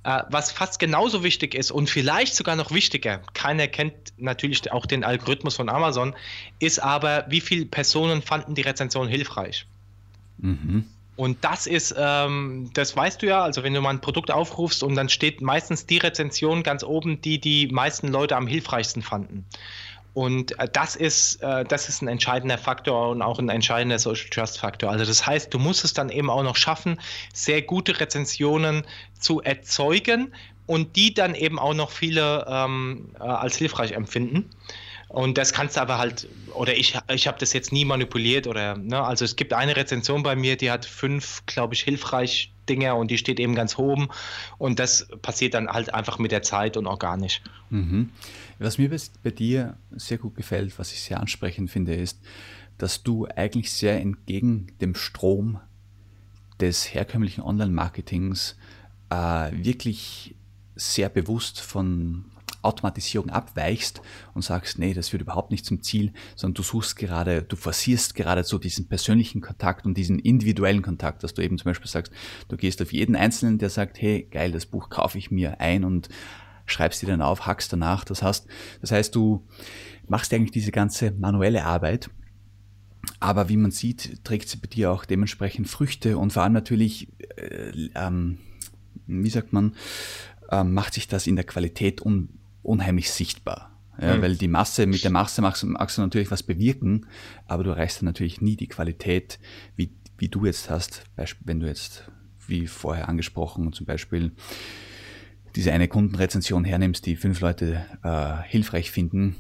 [0.04, 4.86] äh, was fast genauso wichtig ist und vielleicht sogar noch wichtiger, keiner kennt natürlich auch
[4.86, 6.16] den Algorithmus von Amazon,
[6.60, 9.68] ist aber, wie viele Personen fanden die Rezension hilfreich.
[10.40, 10.86] Mhm.
[11.18, 14.82] Und das ist, ähm, das weißt du ja, also wenn du mal ein Produkt aufrufst
[14.82, 19.46] und dann steht meistens die Rezension ganz oben, die die meisten Leute am hilfreichsten fanden.
[20.14, 24.30] Und äh, das ist, äh, das ist ein entscheidender Faktor und auch ein entscheidender Social
[24.30, 24.92] Trust Faktor.
[24.92, 27.00] Also das heißt, du musst es dann eben auch noch schaffen,
[27.34, 28.84] sehr gute Rezensionen
[29.20, 30.34] zu erzeugen
[30.66, 34.50] und die dann eben auch noch viele ähm, äh, als hilfreich empfinden.
[35.08, 38.78] Und das kannst du aber halt, oder ich, ich habe das jetzt nie manipuliert oder,
[38.78, 42.96] ne, also es gibt eine Rezension bei mir, die hat fünf, glaube ich, hilfreich Dinge
[42.96, 44.08] und die steht eben ganz oben
[44.58, 47.42] und das passiert dann halt einfach mit der Zeit und organisch.
[47.70, 48.10] Mhm.
[48.62, 52.20] Was mir bei dir sehr gut gefällt, was ich sehr ansprechend finde, ist,
[52.78, 55.60] dass du eigentlich sehr entgegen dem Strom
[56.60, 58.56] des herkömmlichen Online-Marketings
[59.10, 59.16] äh,
[59.52, 60.36] wirklich
[60.76, 62.26] sehr bewusst von
[62.62, 64.04] Automatisierung abweichst
[64.36, 68.14] und sagst, nee, das führt überhaupt nicht zum Ziel, sondern du suchst gerade, du forcierst
[68.14, 72.14] gerade so diesen persönlichen Kontakt und diesen individuellen Kontakt, dass du eben zum Beispiel sagst,
[72.48, 75.84] du gehst auf jeden Einzelnen, der sagt, hey, geil, das Buch kaufe ich mir ein
[75.84, 76.10] und
[76.72, 78.04] schreibst die dann auf, hackst danach.
[78.04, 78.48] Das heißt,
[78.82, 79.46] das heißt, du
[80.08, 82.10] machst eigentlich diese ganze manuelle Arbeit.
[83.20, 87.08] Aber wie man sieht, trägt sie bei dir auch dementsprechend Früchte und vor allem natürlich,
[87.38, 88.38] äh, ähm,
[89.08, 89.76] wie sagt man,
[90.50, 92.30] äh, macht sich das in der Qualität un
[92.64, 93.72] unheimlich sichtbar.
[94.00, 94.22] Ja, mhm.
[94.22, 97.08] Weil die Masse, mit der Masse magst, magst, du natürlich was bewirken,
[97.48, 99.40] aber du erreichst dann natürlich nie die Qualität,
[99.76, 101.04] wie, wie du jetzt hast,
[101.44, 102.10] wenn du jetzt,
[102.48, 104.32] wie vorher angesprochen, zum Beispiel
[105.56, 109.36] diese eine Kundenrezension hernimmst, die fünf Leute äh, hilfreich finden,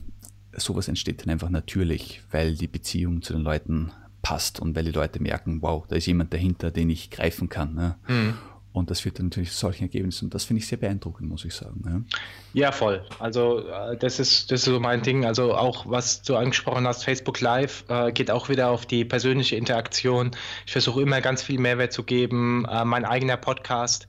[0.53, 4.91] sowas entsteht dann einfach natürlich, weil die Beziehung zu den Leuten passt und weil die
[4.91, 7.73] Leute merken, wow, da ist jemand dahinter, den ich greifen kann.
[7.73, 7.95] Ne?
[8.07, 8.33] Mhm.
[8.73, 10.25] Und das führt dann natürlich zu solchen Ergebnissen.
[10.25, 12.07] Und das finde ich sehr beeindruckend, muss ich sagen.
[12.53, 12.67] Ja.
[12.67, 13.03] ja, voll.
[13.19, 15.25] Also äh, das ist, das ist so mein Ding.
[15.25, 19.57] Also auch was du angesprochen hast, Facebook Live äh, geht auch wieder auf die persönliche
[19.57, 20.31] Interaktion.
[20.65, 22.65] Ich versuche immer ganz viel Mehrwert zu geben.
[22.65, 24.07] Äh, mein eigener Podcast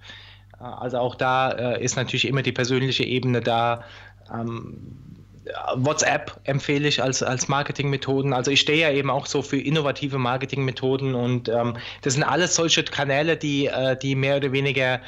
[0.63, 3.85] also auch da äh, ist natürlich immer die persönliche Ebene da.
[4.33, 5.13] Ähm,
[5.75, 8.33] WhatsApp empfehle ich als, als Marketingmethoden.
[8.33, 12.55] Also ich stehe ja eben auch so für innovative Marketingmethoden und ähm, das sind alles
[12.55, 15.01] solche Kanäle, die, äh, die mehr oder weniger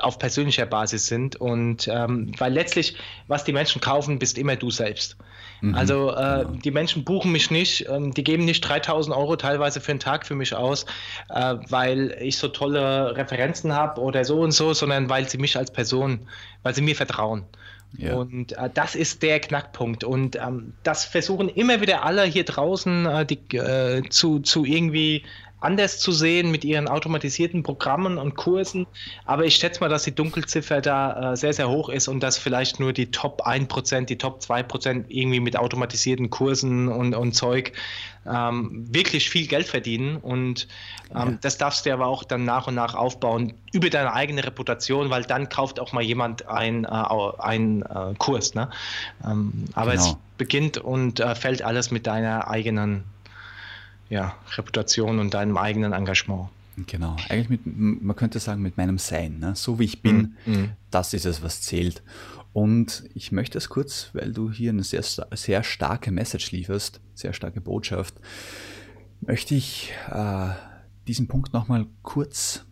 [0.00, 1.36] auf persönlicher Basis sind.
[1.36, 2.96] Und ähm, weil letztlich,
[3.26, 5.16] was die Menschen kaufen, bist immer du selbst.
[5.62, 6.58] Mhm, also äh, genau.
[6.64, 10.26] die Menschen buchen mich nicht, ähm, die geben nicht 3000 Euro teilweise für einen Tag
[10.26, 10.86] für mich aus,
[11.30, 15.56] äh, weil ich so tolle Referenzen habe oder so und so, sondern weil sie mich
[15.56, 16.26] als Person,
[16.64, 17.44] weil sie mir vertrauen.
[17.96, 18.14] Ja.
[18.14, 20.02] Und äh, das ist der Knackpunkt.
[20.02, 25.22] Und ähm, das versuchen immer wieder alle hier draußen äh, die, äh, zu, zu irgendwie
[25.62, 28.86] anders zu sehen mit ihren automatisierten Programmen und Kursen.
[29.24, 32.38] Aber ich schätze mal, dass die Dunkelziffer da äh, sehr, sehr hoch ist und dass
[32.38, 37.72] vielleicht nur die Top 1%, die Top 2% irgendwie mit automatisierten Kursen und, und Zeug
[38.26, 40.16] ähm, wirklich viel Geld verdienen.
[40.16, 40.68] Und
[41.10, 41.38] ähm, ja.
[41.40, 45.24] das darfst du aber auch dann nach und nach aufbauen über deine eigene Reputation, weil
[45.24, 48.54] dann kauft auch mal jemand einen ein, äh, Kurs.
[48.54, 48.70] Ne?
[49.24, 50.04] Ähm, aber genau.
[50.04, 53.04] es beginnt und äh, fällt alles mit deiner eigenen
[54.12, 56.50] ja, Reputation und deinem eigenen Engagement.
[56.86, 59.54] Genau, eigentlich mit, man könnte sagen, mit meinem Sein, ne?
[59.56, 60.70] so wie ich bin, mhm.
[60.90, 62.02] das ist es, was zählt.
[62.52, 67.32] Und ich möchte es kurz, weil du hier eine sehr, sehr starke Message lieferst, sehr
[67.32, 68.14] starke Botschaft,
[69.22, 70.50] möchte ich äh,
[71.08, 72.66] diesen Punkt nochmal kurz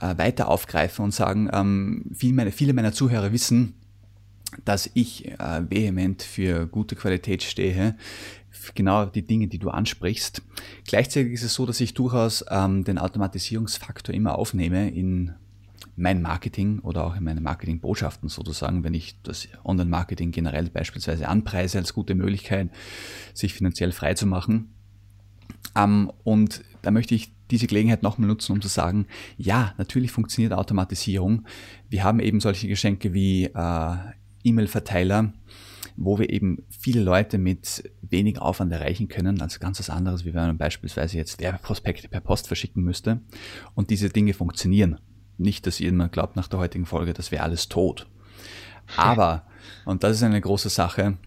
[0.00, 3.74] äh, weiter aufgreifen und sagen, ähm, viele, meine, viele meiner Zuhörer wissen,
[4.64, 7.96] dass ich äh, vehement für gute Qualität stehe
[8.74, 10.42] genau die Dinge, die du ansprichst.
[10.86, 15.34] Gleichzeitig ist es so, dass ich durchaus ähm, den Automatisierungsfaktor immer aufnehme in
[15.96, 21.78] mein Marketing oder auch in meine Marketingbotschaften sozusagen, wenn ich das Online-Marketing generell beispielsweise anpreise
[21.78, 22.70] als gute Möglichkeit,
[23.34, 24.72] sich finanziell frei zu machen.
[25.76, 30.54] Ähm, und da möchte ich diese Gelegenheit nochmal nutzen, um zu sagen, ja, natürlich funktioniert
[30.54, 31.44] Automatisierung.
[31.90, 33.96] Wir haben eben solche Geschenke wie äh,
[34.44, 35.32] E-Mail-Verteiler,
[35.96, 40.34] wo wir eben viele Leute mit wenig Aufwand erreichen können, als ganz was anderes, wie
[40.34, 43.20] wenn man beispielsweise jetzt Werbeprospekte per Post verschicken müsste.
[43.74, 44.98] Und diese Dinge funktionieren.
[45.38, 48.06] Nicht, dass jemand glaubt nach der heutigen Folge, das wäre alles tot.
[48.96, 49.46] Aber,
[49.84, 51.18] und das ist eine große Sache,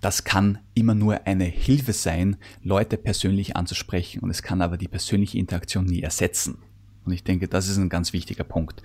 [0.00, 4.88] das kann immer nur eine Hilfe sein, Leute persönlich anzusprechen und es kann aber die
[4.88, 6.58] persönliche Interaktion nie ersetzen.
[7.04, 8.82] Und ich denke, das ist ein ganz wichtiger Punkt.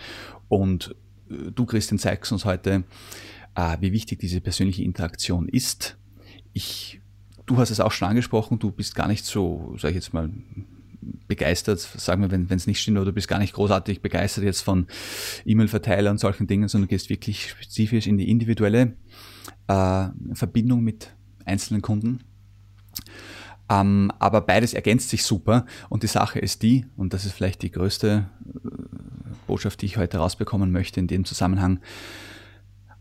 [0.50, 0.96] Und
[1.30, 2.84] du, Christian, zeigst uns heute, äh,
[3.80, 5.98] wie wichtig diese persönliche Interaktion ist.
[6.54, 7.02] Ich,
[7.46, 10.30] du hast es auch schon angesprochen, du bist gar nicht so, sag ich jetzt mal,
[11.28, 14.62] begeistert, sagen wir, wenn es nicht stimmt, oder du bist gar nicht großartig begeistert jetzt
[14.62, 14.88] von
[15.46, 18.96] E-Mail-Verteiler und solchen Dingen, sondern gehst wirklich spezifisch in die individuelle
[19.68, 21.14] äh, Verbindung mit
[21.46, 22.20] einzelnen Kunden.
[23.70, 27.62] Ähm, aber beides ergänzt sich super und die Sache ist die, und das ist vielleicht
[27.62, 28.70] die größte äh,
[29.46, 31.80] Botschaft, die ich heute rausbekommen möchte in dem Zusammenhang,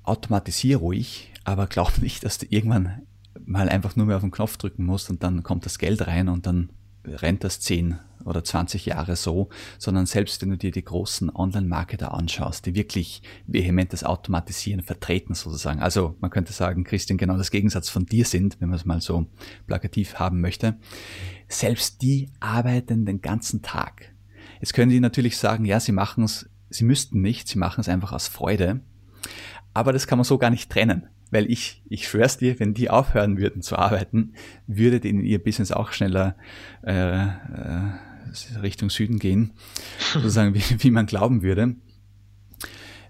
[0.09, 3.03] automatisiere ruhig, aber glaub nicht, dass du irgendwann
[3.45, 6.29] mal einfach nur mehr auf den Knopf drücken musst und dann kommt das Geld rein
[6.29, 6.71] und dann
[7.05, 12.13] rennt das 10 oder 20 Jahre so, sondern selbst wenn du dir die großen Online-Marketer
[12.13, 17.51] anschaust, die wirklich vehement das Automatisieren vertreten sozusagen, also man könnte sagen, Christian, genau das
[17.51, 19.27] Gegensatz von dir sind, wenn man es mal so
[19.67, 20.77] plakativ haben möchte,
[21.49, 24.13] selbst die arbeiten den ganzen Tag.
[24.61, 27.89] Jetzt können die natürlich sagen, ja, sie machen es, sie müssten nicht, sie machen es
[27.89, 28.81] einfach aus Freude,
[29.79, 31.07] aber das kann man so gar nicht trennen.
[31.31, 34.33] Weil ich, ich schwör's dir, wenn die aufhören würden zu arbeiten,
[34.67, 36.35] würde denen ihr Business auch schneller
[36.85, 37.91] äh, äh,
[38.61, 39.53] Richtung Süden gehen,
[40.13, 41.77] sozusagen wie, wie man glauben würde.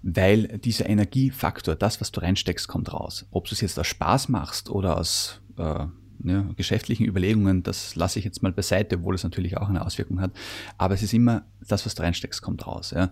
[0.03, 3.25] Weil dieser Energiefaktor, das, was du reinsteckst, kommt raus.
[3.31, 5.85] Ob du es jetzt aus Spaß machst oder aus äh,
[6.23, 10.21] ja, geschäftlichen Überlegungen, das lasse ich jetzt mal beiseite, obwohl es natürlich auch eine Auswirkung
[10.21, 10.31] hat.
[10.77, 12.91] Aber es ist immer, das, was du reinsteckst, kommt raus.
[12.91, 13.11] Ja.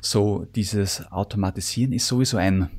[0.00, 2.70] So, dieses Automatisieren ist sowieso ein,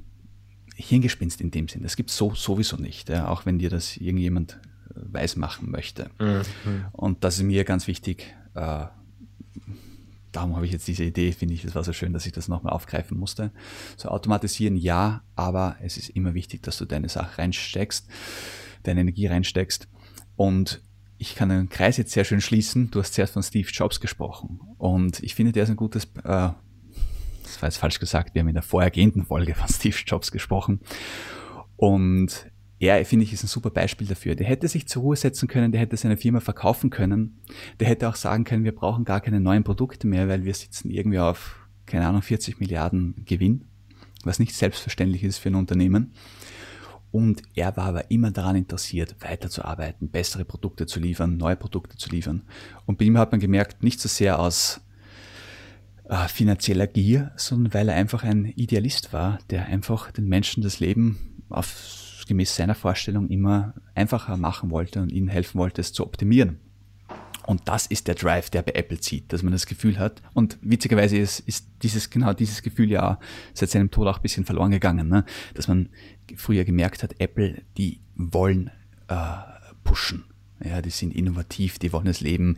[0.78, 1.84] Hirngespinst in dem Sinn.
[1.84, 4.60] Das gibt es so sowieso nicht, ja, auch wenn dir das irgendjemand
[4.90, 6.10] äh, weiß machen möchte.
[6.20, 6.42] Mhm.
[6.92, 8.36] Und das ist mir ganz wichtig.
[8.54, 8.86] Äh,
[10.32, 12.48] darum habe ich jetzt diese Idee, finde ich, es war so schön, dass ich das
[12.48, 13.52] nochmal aufgreifen musste.
[13.98, 18.08] So automatisieren ja, aber es ist immer wichtig, dass du deine Sache reinsteckst,
[18.84, 19.88] deine Energie reinsteckst.
[20.36, 20.82] Und
[21.18, 22.92] ich kann den Kreis jetzt sehr schön schließen.
[22.92, 24.60] Du hast zuerst von Steve Jobs gesprochen.
[24.78, 26.50] Und ich finde, der ist ein gutes äh,
[27.48, 30.82] das war jetzt falsch gesagt, wir haben in der vorhergehenden Folge von Steve Jobs gesprochen.
[31.76, 34.36] Und er, finde ich, ist ein super Beispiel dafür.
[34.36, 37.40] Der hätte sich zur Ruhe setzen können, der hätte seine Firma verkaufen können.
[37.80, 40.92] Der hätte auch sagen können, wir brauchen gar keine neuen Produkte mehr, weil wir sitzen
[40.92, 43.66] irgendwie auf, keine Ahnung, 40 Milliarden Gewinn,
[44.24, 46.14] was nicht selbstverständlich ist für ein Unternehmen.
[47.10, 52.10] Und er war aber immer daran interessiert, weiterzuarbeiten, bessere Produkte zu liefern, neue Produkte zu
[52.10, 52.44] liefern.
[52.86, 54.82] Und bei ihm hat man gemerkt, nicht so sehr aus
[56.10, 60.80] äh, finanzieller Gier, sondern weil er einfach ein Idealist war, der einfach den Menschen das
[60.80, 66.06] Leben auf, gemäß seiner Vorstellung immer einfacher machen wollte und ihnen helfen wollte, es zu
[66.06, 66.60] optimieren.
[67.46, 70.22] Und das ist der Drive, der bei Apple zieht, dass man das Gefühl hat.
[70.34, 73.20] Und witzigerweise ist, ist dieses, genau dieses Gefühl ja
[73.54, 75.24] seit seinem Tod auch ein bisschen verloren gegangen, ne?
[75.54, 75.88] dass man
[76.36, 78.70] früher gemerkt hat, Apple, die wollen
[79.08, 79.38] äh,
[79.86, 80.26] pushen.
[80.62, 82.58] Ja, die sind innovativ, die wollen das Leben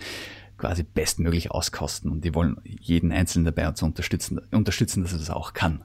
[0.59, 5.29] quasi bestmöglich auskosten und die wollen jeden Einzelnen dabei uns unterstützen, unterstützen, dass er das
[5.29, 5.83] auch kann.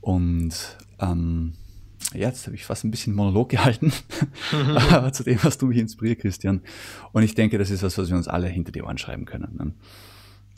[0.00, 0.54] Und
[0.98, 1.54] ähm,
[2.12, 3.92] ja, jetzt habe ich fast ein bisschen Monolog gehalten
[5.12, 6.62] zu dem, was du mich inspiriert, Christian.
[7.12, 9.56] Und ich denke, das ist was, was wir uns alle hinter die Ohren schreiben können.
[9.56, 9.72] Ne?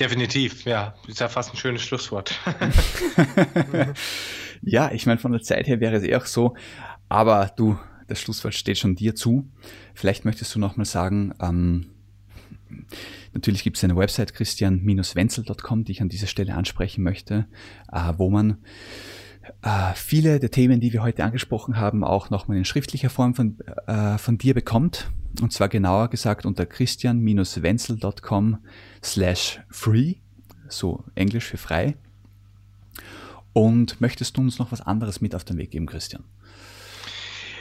[0.00, 0.94] Definitiv, ja.
[1.06, 2.40] Ist ja fast ein schönes Schlusswort.
[4.62, 6.56] ja, ich meine, von der Zeit her wäre es eher auch so,
[7.08, 7.78] aber du,
[8.08, 9.48] das Schlusswort steht schon dir zu.
[9.94, 11.93] Vielleicht möchtest du nochmal sagen, ähm,
[13.32, 17.46] Natürlich gibt es eine Website christian-wenzel.com, die ich an dieser Stelle ansprechen möchte,
[17.92, 18.58] äh, wo man
[19.62, 23.58] äh, viele der Themen, die wir heute angesprochen haben, auch nochmal in schriftlicher Form von,
[23.86, 25.10] äh, von dir bekommt.
[25.40, 28.58] Und zwar genauer gesagt unter christian-wenzel.com
[29.02, 30.14] slash free,
[30.68, 31.96] so Englisch für frei.
[33.52, 36.24] Und möchtest du uns noch was anderes mit auf den Weg geben, Christian?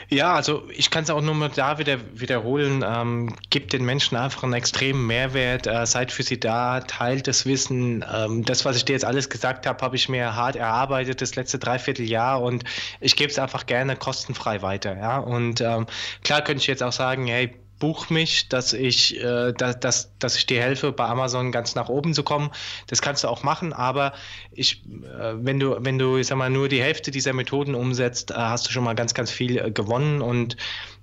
[0.08, 2.84] Ja, also ich kann es auch nur mal da wieder wiederholen.
[2.86, 5.66] Ähm, gibt den Menschen einfach einen extremen Mehrwert.
[5.66, 8.04] Äh, seid für sie da, teilt das Wissen.
[8.12, 11.36] Ähm, das, was ich dir jetzt alles gesagt habe, habe ich mir hart erarbeitet das
[11.36, 12.64] letzte Dreivierteljahr und
[13.00, 14.96] ich gebe es einfach gerne kostenfrei weiter.
[14.96, 15.18] Ja?
[15.18, 15.86] Und ähm,
[16.22, 20.36] klar könnte ich jetzt auch sagen, hey, buch mich, dass ich, äh, dass, dass, dass
[20.36, 22.50] ich dir helfe, bei Amazon ganz nach oben zu kommen.
[22.86, 24.12] Das kannst du auch machen, aber
[24.52, 28.30] ich, äh, wenn du, wenn du, ich sag mal, nur die Hälfte dieser Methoden umsetzt,
[28.30, 30.56] äh, hast du schon mal ganz, ganz viel äh, gewonnen und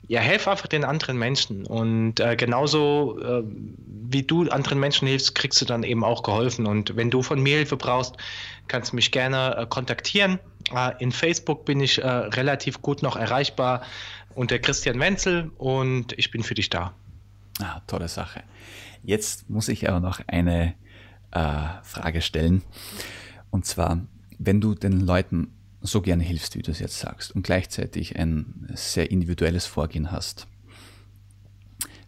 [0.07, 1.65] ja, helf einfach den anderen Menschen.
[1.65, 6.65] Und äh, genauso äh, wie du anderen Menschen hilfst, kriegst du dann eben auch geholfen.
[6.65, 8.15] Und wenn du von mir Hilfe brauchst,
[8.67, 10.39] kannst du mich gerne kontaktieren.
[10.99, 13.83] in Facebook bin ich relativ gut noch erreichbar
[14.35, 16.93] und der Christian Wenzel und ich bin für dich da.
[17.59, 18.43] Ah, tolle Sache.
[19.03, 20.73] Jetzt muss ich aber noch eine
[21.31, 22.61] äh, Frage stellen.
[23.49, 24.01] Und zwar,
[24.37, 28.69] wenn du den Leuten so gerne hilfst, wie du es jetzt sagst, und gleichzeitig ein
[28.73, 30.47] sehr individuelles Vorgehen hast,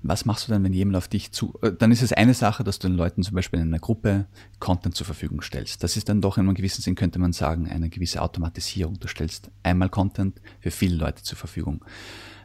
[0.03, 2.63] was machst du dann, wenn jemand auf dich zu, äh, dann ist es eine Sache,
[2.63, 4.27] dass du den Leuten zum Beispiel in einer Gruppe
[4.59, 5.83] Content zur Verfügung stellst.
[5.83, 8.99] Das ist dann doch in einem gewissen Sinn, könnte man sagen, eine gewisse Automatisierung.
[8.99, 11.83] Du stellst einmal Content für viele Leute zur Verfügung.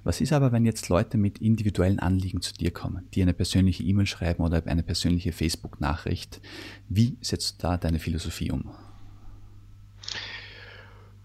[0.05, 3.83] Was ist aber, wenn jetzt Leute mit individuellen Anliegen zu dir kommen, die eine persönliche
[3.83, 6.41] E-Mail schreiben oder eine persönliche Facebook-Nachricht?
[6.89, 8.71] Wie setzt du da deine Philosophie um?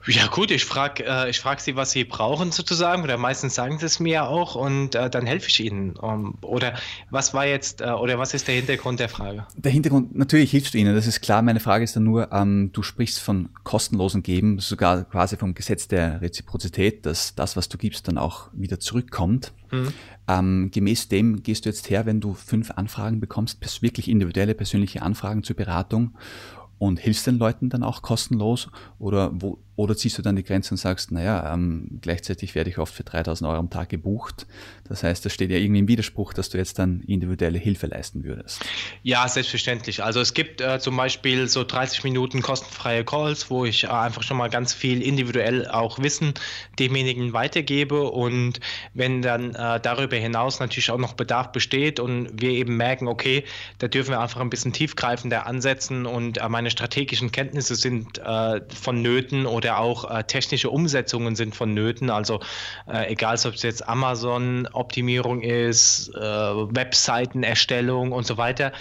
[0.06, 3.80] Ja gut, ich frage äh, ich frag sie, was sie brauchen sozusagen, oder meistens sagen
[3.80, 5.95] sie es mir auch und äh, dann helfe ich ihnen.
[5.95, 6.74] Um, oder
[7.10, 9.45] was war jetzt, äh, oder was ist der Hintergrund der Frage?
[9.56, 11.41] Der Hintergrund, natürlich hilfst du ihnen, das ist klar.
[11.41, 15.88] Meine Frage ist dann nur, ähm, du sprichst von kostenlosen Geben, sogar quasi vom Gesetz
[15.88, 19.54] der Reziprozität, dass das, was du gibst, dann auch wieder zurückkommt.
[19.72, 19.93] Mhm.
[20.28, 25.01] Ähm, gemäß dem gehst du jetzt her, wenn du fünf Anfragen bekommst, wirklich individuelle, persönliche
[25.01, 26.16] Anfragen zur Beratung
[26.84, 30.72] und hilfst den Leuten dann auch kostenlos oder wo, oder ziehst du dann die Grenze
[30.72, 34.46] und sagst, naja, ähm, gleichzeitig werde ich oft für 3000 Euro am Tag gebucht.
[34.88, 38.24] Das heißt, das steht ja irgendwie im Widerspruch, dass du jetzt dann individuelle Hilfe leisten
[38.24, 38.64] würdest.
[39.02, 40.04] Ja, selbstverständlich.
[40.04, 44.22] Also es gibt äh, zum Beispiel so 30 Minuten kostenfreie Calls, wo ich äh, einfach
[44.22, 46.34] schon mal ganz viel individuell auch Wissen
[46.78, 48.12] demjenigen weitergebe.
[48.12, 48.60] Und
[48.94, 53.44] wenn dann äh, darüber hinaus natürlich auch noch Bedarf besteht und wir eben merken, okay,
[53.80, 58.62] da dürfen wir einfach ein bisschen tiefgreifender ansetzen und äh, meine strategischen Kenntnisse sind äh,
[58.70, 62.09] vonnöten oder auch äh, technische Umsetzungen sind vonnöten.
[62.09, 62.39] Also
[62.88, 68.72] äh, egal, ob es jetzt Amazon-Optimierung ist, äh, Webseitenerstellung und so weiter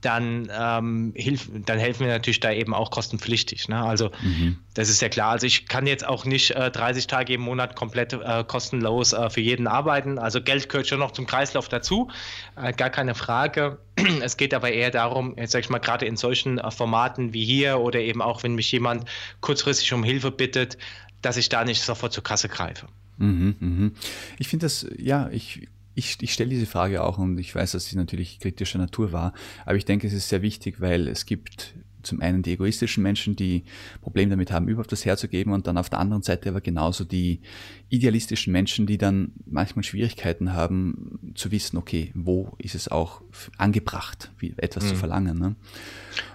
[0.00, 3.68] dann, ähm, hilf, dann helfen wir natürlich da eben auch kostenpflichtig.
[3.68, 3.82] Ne?
[3.82, 4.58] Also mhm.
[4.74, 5.32] das ist ja klar.
[5.32, 9.30] Also ich kann jetzt auch nicht äh, 30 Tage im Monat komplett äh, kostenlos äh,
[9.30, 10.18] für jeden arbeiten.
[10.18, 12.08] Also Geld gehört schon noch zum Kreislauf dazu,
[12.56, 13.78] äh, gar keine Frage.
[14.22, 17.44] Es geht aber eher darum, jetzt sag ich mal, gerade in solchen äh, Formaten wie
[17.44, 19.06] hier oder eben auch, wenn mich jemand
[19.40, 20.76] kurzfristig um Hilfe bittet,
[21.22, 22.86] dass ich da nicht sofort zur Kasse greife.
[23.16, 23.92] Mhm, mhm.
[24.38, 27.86] Ich finde das, ja, ich ich, ich stelle diese Frage auch und ich weiß, dass
[27.86, 29.32] sie natürlich kritischer Natur war,
[29.64, 31.74] aber ich denke, es ist sehr wichtig, weil es gibt
[32.06, 33.64] zum einen die egoistischen Menschen, die
[34.00, 37.40] Probleme damit haben, überhaupt das herzugeben und dann auf der anderen Seite aber genauso die
[37.88, 43.22] idealistischen Menschen, die dann manchmal Schwierigkeiten haben zu wissen, okay, wo ist es auch
[43.58, 44.88] angebracht, etwas mhm.
[44.88, 45.38] zu verlangen.
[45.38, 45.56] Ne?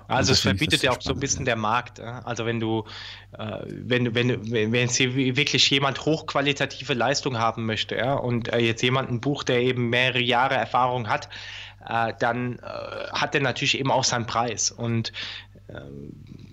[0.07, 1.99] Also es verbietet ja auch so ein bisschen der Markt.
[1.99, 2.85] Also wenn du,
[3.37, 8.49] äh, wenn du, wenn du, wenn jetzt wirklich jemand hochqualitative Leistung haben möchte, ja, und
[8.49, 11.29] äh, jetzt jemanden bucht, der eben mehrere Jahre Erfahrung hat,
[11.87, 12.59] äh, dann
[13.11, 14.71] hat er natürlich eben auch seinen Preis.
[14.71, 15.13] Und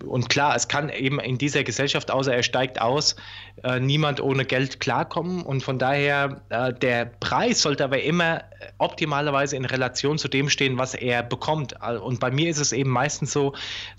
[0.05, 3.15] und klar, es kann eben in dieser Gesellschaft, außer er steigt aus,
[3.63, 5.41] äh, niemand ohne Geld klarkommen.
[5.41, 8.43] Und von daher, äh, der Preis sollte aber immer
[8.77, 11.75] optimalerweise in Relation zu dem stehen, was er bekommt.
[11.81, 13.53] Und bei mir ist es eben meistens so,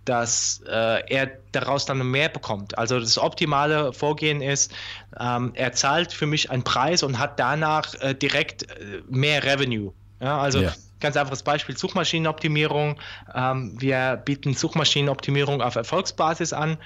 [0.05, 2.79] dass äh, er daraus dann mehr bekommt.
[2.79, 4.73] Also das optimale Vorgehen ist,
[5.19, 8.67] ähm, er zahlt für mich einen Preis und hat danach direkt
[9.09, 9.93] mehr Revenue.
[10.21, 10.73] Ja, also ja.
[11.01, 13.01] ganz einfaches Beispiel, Suchmaschinenoptimierung.
[13.35, 16.77] Ähm, wir bieten Suchmaschinenoptimierung auf Erfolgsbasis an.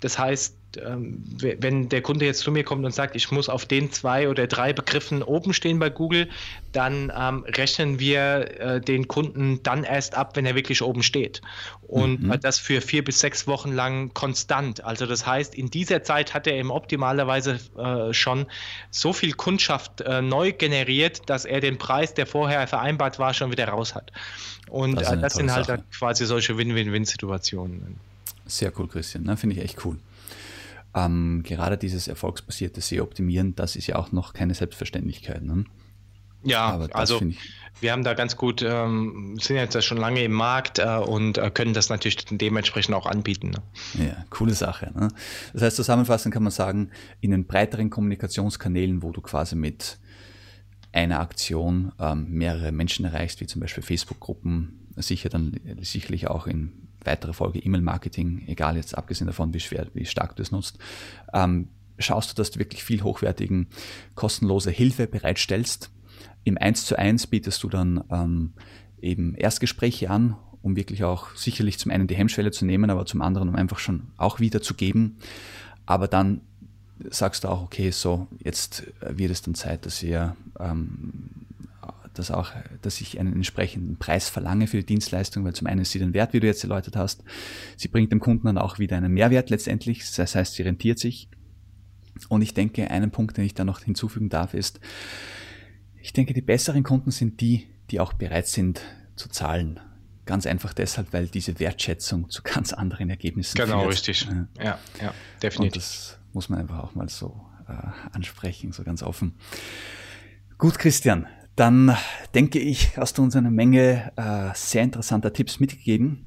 [0.00, 3.92] Das heißt, wenn der Kunde jetzt zu mir kommt und sagt, ich muss auf den
[3.92, 6.28] zwei oder drei Begriffen oben stehen bei Google,
[6.72, 11.40] dann ähm, rechnen wir äh, den Kunden dann erst ab, wenn er wirklich oben steht.
[11.86, 12.40] Und mhm.
[12.40, 14.82] das für vier bis sechs Wochen lang konstant.
[14.84, 18.46] Also das heißt, in dieser Zeit hat er eben optimalerweise äh, schon
[18.90, 23.50] so viel Kundschaft äh, neu generiert, dass er den Preis, der vorher vereinbart war, schon
[23.50, 24.12] wieder raus hat.
[24.68, 27.98] Und das, äh, das sind halt quasi solche Win-Win-Win-Situationen.
[28.46, 29.24] Sehr cool, Christian.
[29.24, 29.36] Ne?
[29.36, 29.96] Finde ich echt cool.
[30.94, 35.42] Ähm, gerade dieses erfolgsbasierte SEO-Optimieren, das ist ja auch noch keine Selbstverständlichkeit.
[35.42, 35.64] Ne?
[36.44, 37.20] Ja, also
[37.80, 41.50] wir haben da ganz gut, ähm, sind jetzt schon lange im Markt äh, und äh,
[41.50, 43.50] können das natürlich dementsprechend auch anbieten.
[43.50, 44.06] Ne?
[44.06, 44.92] Ja, coole Sache.
[44.94, 45.08] Ne?
[45.52, 46.90] Das heißt, zusammenfassend kann man sagen,
[47.20, 49.98] in den breiteren Kommunikationskanälen, wo du quasi mit
[50.92, 56.83] einer Aktion ähm, mehrere Menschen erreichst, wie zum Beispiel Facebook-Gruppen, sicher dann sicherlich auch in
[57.06, 60.78] weitere Folge E-Mail-Marketing, egal jetzt abgesehen davon, wie schwer, wie stark du es nutzt,
[61.32, 63.68] ähm, schaust du, dass du wirklich viel hochwertigen,
[64.14, 65.90] kostenlose Hilfe bereitstellst.
[66.44, 68.52] Im 1 zu 1 bietest du dann ähm,
[69.00, 73.22] eben Erstgespräche an, um wirklich auch sicherlich zum einen die Hemmschwelle zu nehmen, aber zum
[73.22, 75.18] anderen um einfach schon auch wiederzugeben.
[75.86, 76.40] Aber dann
[77.10, 81.43] sagst du auch, okay, so, jetzt wird es dann Zeit, dass ihr ähm,
[82.14, 82.52] dass auch,
[82.82, 86.14] dass ich einen entsprechenden Preis verlange für die Dienstleistung, weil zum einen ist sie den
[86.14, 87.22] Wert, wie du jetzt erläutert hast.
[87.76, 90.02] Sie bringt dem Kunden dann auch wieder einen Mehrwert letztendlich.
[90.14, 91.28] Das heißt, sie rentiert sich.
[92.28, 94.80] Und ich denke, einen Punkt, den ich da noch hinzufügen darf, ist,
[96.00, 98.80] ich denke, die besseren Kunden sind die, die auch bereit sind
[99.16, 99.80] zu zahlen.
[100.26, 103.92] Ganz einfach deshalb, weil diese Wertschätzung zu ganz anderen Ergebnissen genau, führt.
[103.92, 104.28] richtig.
[104.58, 105.58] Ja, ja, definitiv.
[105.64, 107.72] Und das muss man einfach auch mal so äh,
[108.12, 109.34] ansprechen, so ganz offen.
[110.56, 111.26] Gut, Christian,
[111.56, 111.96] Dann
[112.34, 116.26] denke ich, hast du uns eine Menge äh, sehr interessanter Tipps mitgegeben.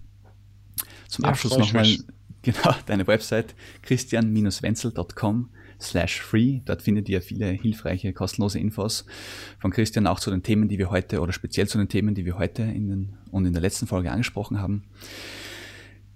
[1.08, 1.88] Zum ja, Abschluss nochmal
[2.42, 5.50] genau deine Website christian-wenzel.com
[5.80, 6.62] slash free.
[6.66, 9.06] Dort findet ihr viele hilfreiche, kostenlose Infos
[9.60, 12.26] von Christian auch zu den Themen, die wir heute oder speziell zu den Themen, die
[12.26, 14.84] wir heute in den, und in der letzten Folge angesprochen haben.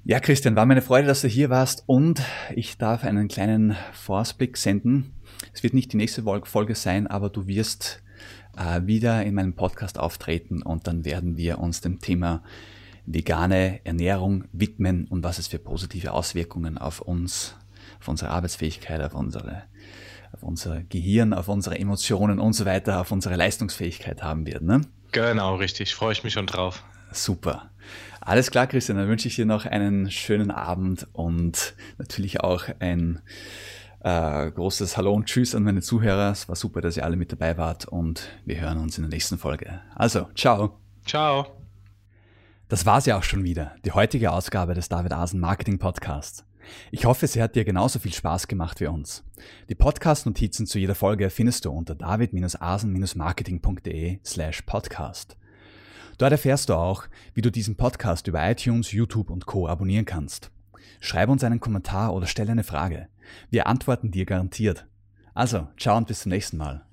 [0.04, 2.22] Ja, Christian, war meine Freude, dass du hier warst und
[2.56, 5.12] ich darf einen kleinen Vorausblick senden.
[5.54, 8.02] Es wird nicht die nächste Folge sein, aber du wirst
[8.58, 12.44] äh, wieder in meinem Podcast auftreten und dann werden wir uns dem Thema
[13.06, 17.56] vegane Ernährung widmen und was es für positive Auswirkungen auf uns,
[18.00, 19.64] auf unsere Arbeitsfähigkeit, auf unsere
[20.34, 24.62] auf unser Gehirn, auf unsere Emotionen und so weiter, auf unsere Leistungsfähigkeit haben wird.
[24.62, 24.82] Ne?
[25.12, 25.94] Genau, richtig.
[25.94, 26.84] Freue ich mich schon drauf.
[27.12, 27.70] Super.
[28.22, 28.98] Alles klar, Christian.
[28.98, 33.20] Dann wünsche ich dir noch einen schönen Abend und natürlich auch ein
[34.04, 36.32] äh, großes Hallo und Tschüss an meine Zuhörer.
[36.32, 39.12] Es war super, dass ihr alle mit dabei wart und wir hören uns in der
[39.12, 39.82] nächsten Folge.
[39.96, 40.80] Also, ciao.
[41.06, 41.48] Ciao.
[42.68, 46.46] Das war's ja auch schon wieder, die heutige Ausgabe des David Asen Marketing Podcasts.
[46.92, 49.24] Ich hoffe, sie hat dir genauso viel Spaß gemacht wie uns.
[49.70, 55.36] Die Podcast-Notizen zu jeder Folge findest du unter david-asen-marketing.de slash podcast.
[56.18, 59.68] Dort erfährst du auch, wie du diesen Podcast über iTunes, YouTube und Co.
[59.68, 60.52] abonnieren kannst.
[61.02, 63.08] Schreib uns einen Kommentar oder stell eine Frage.
[63.50, 64.88] Wir antworten dir garantiert.
[65.34, 66.86] Also, ciao und bis zum nächsten Mal.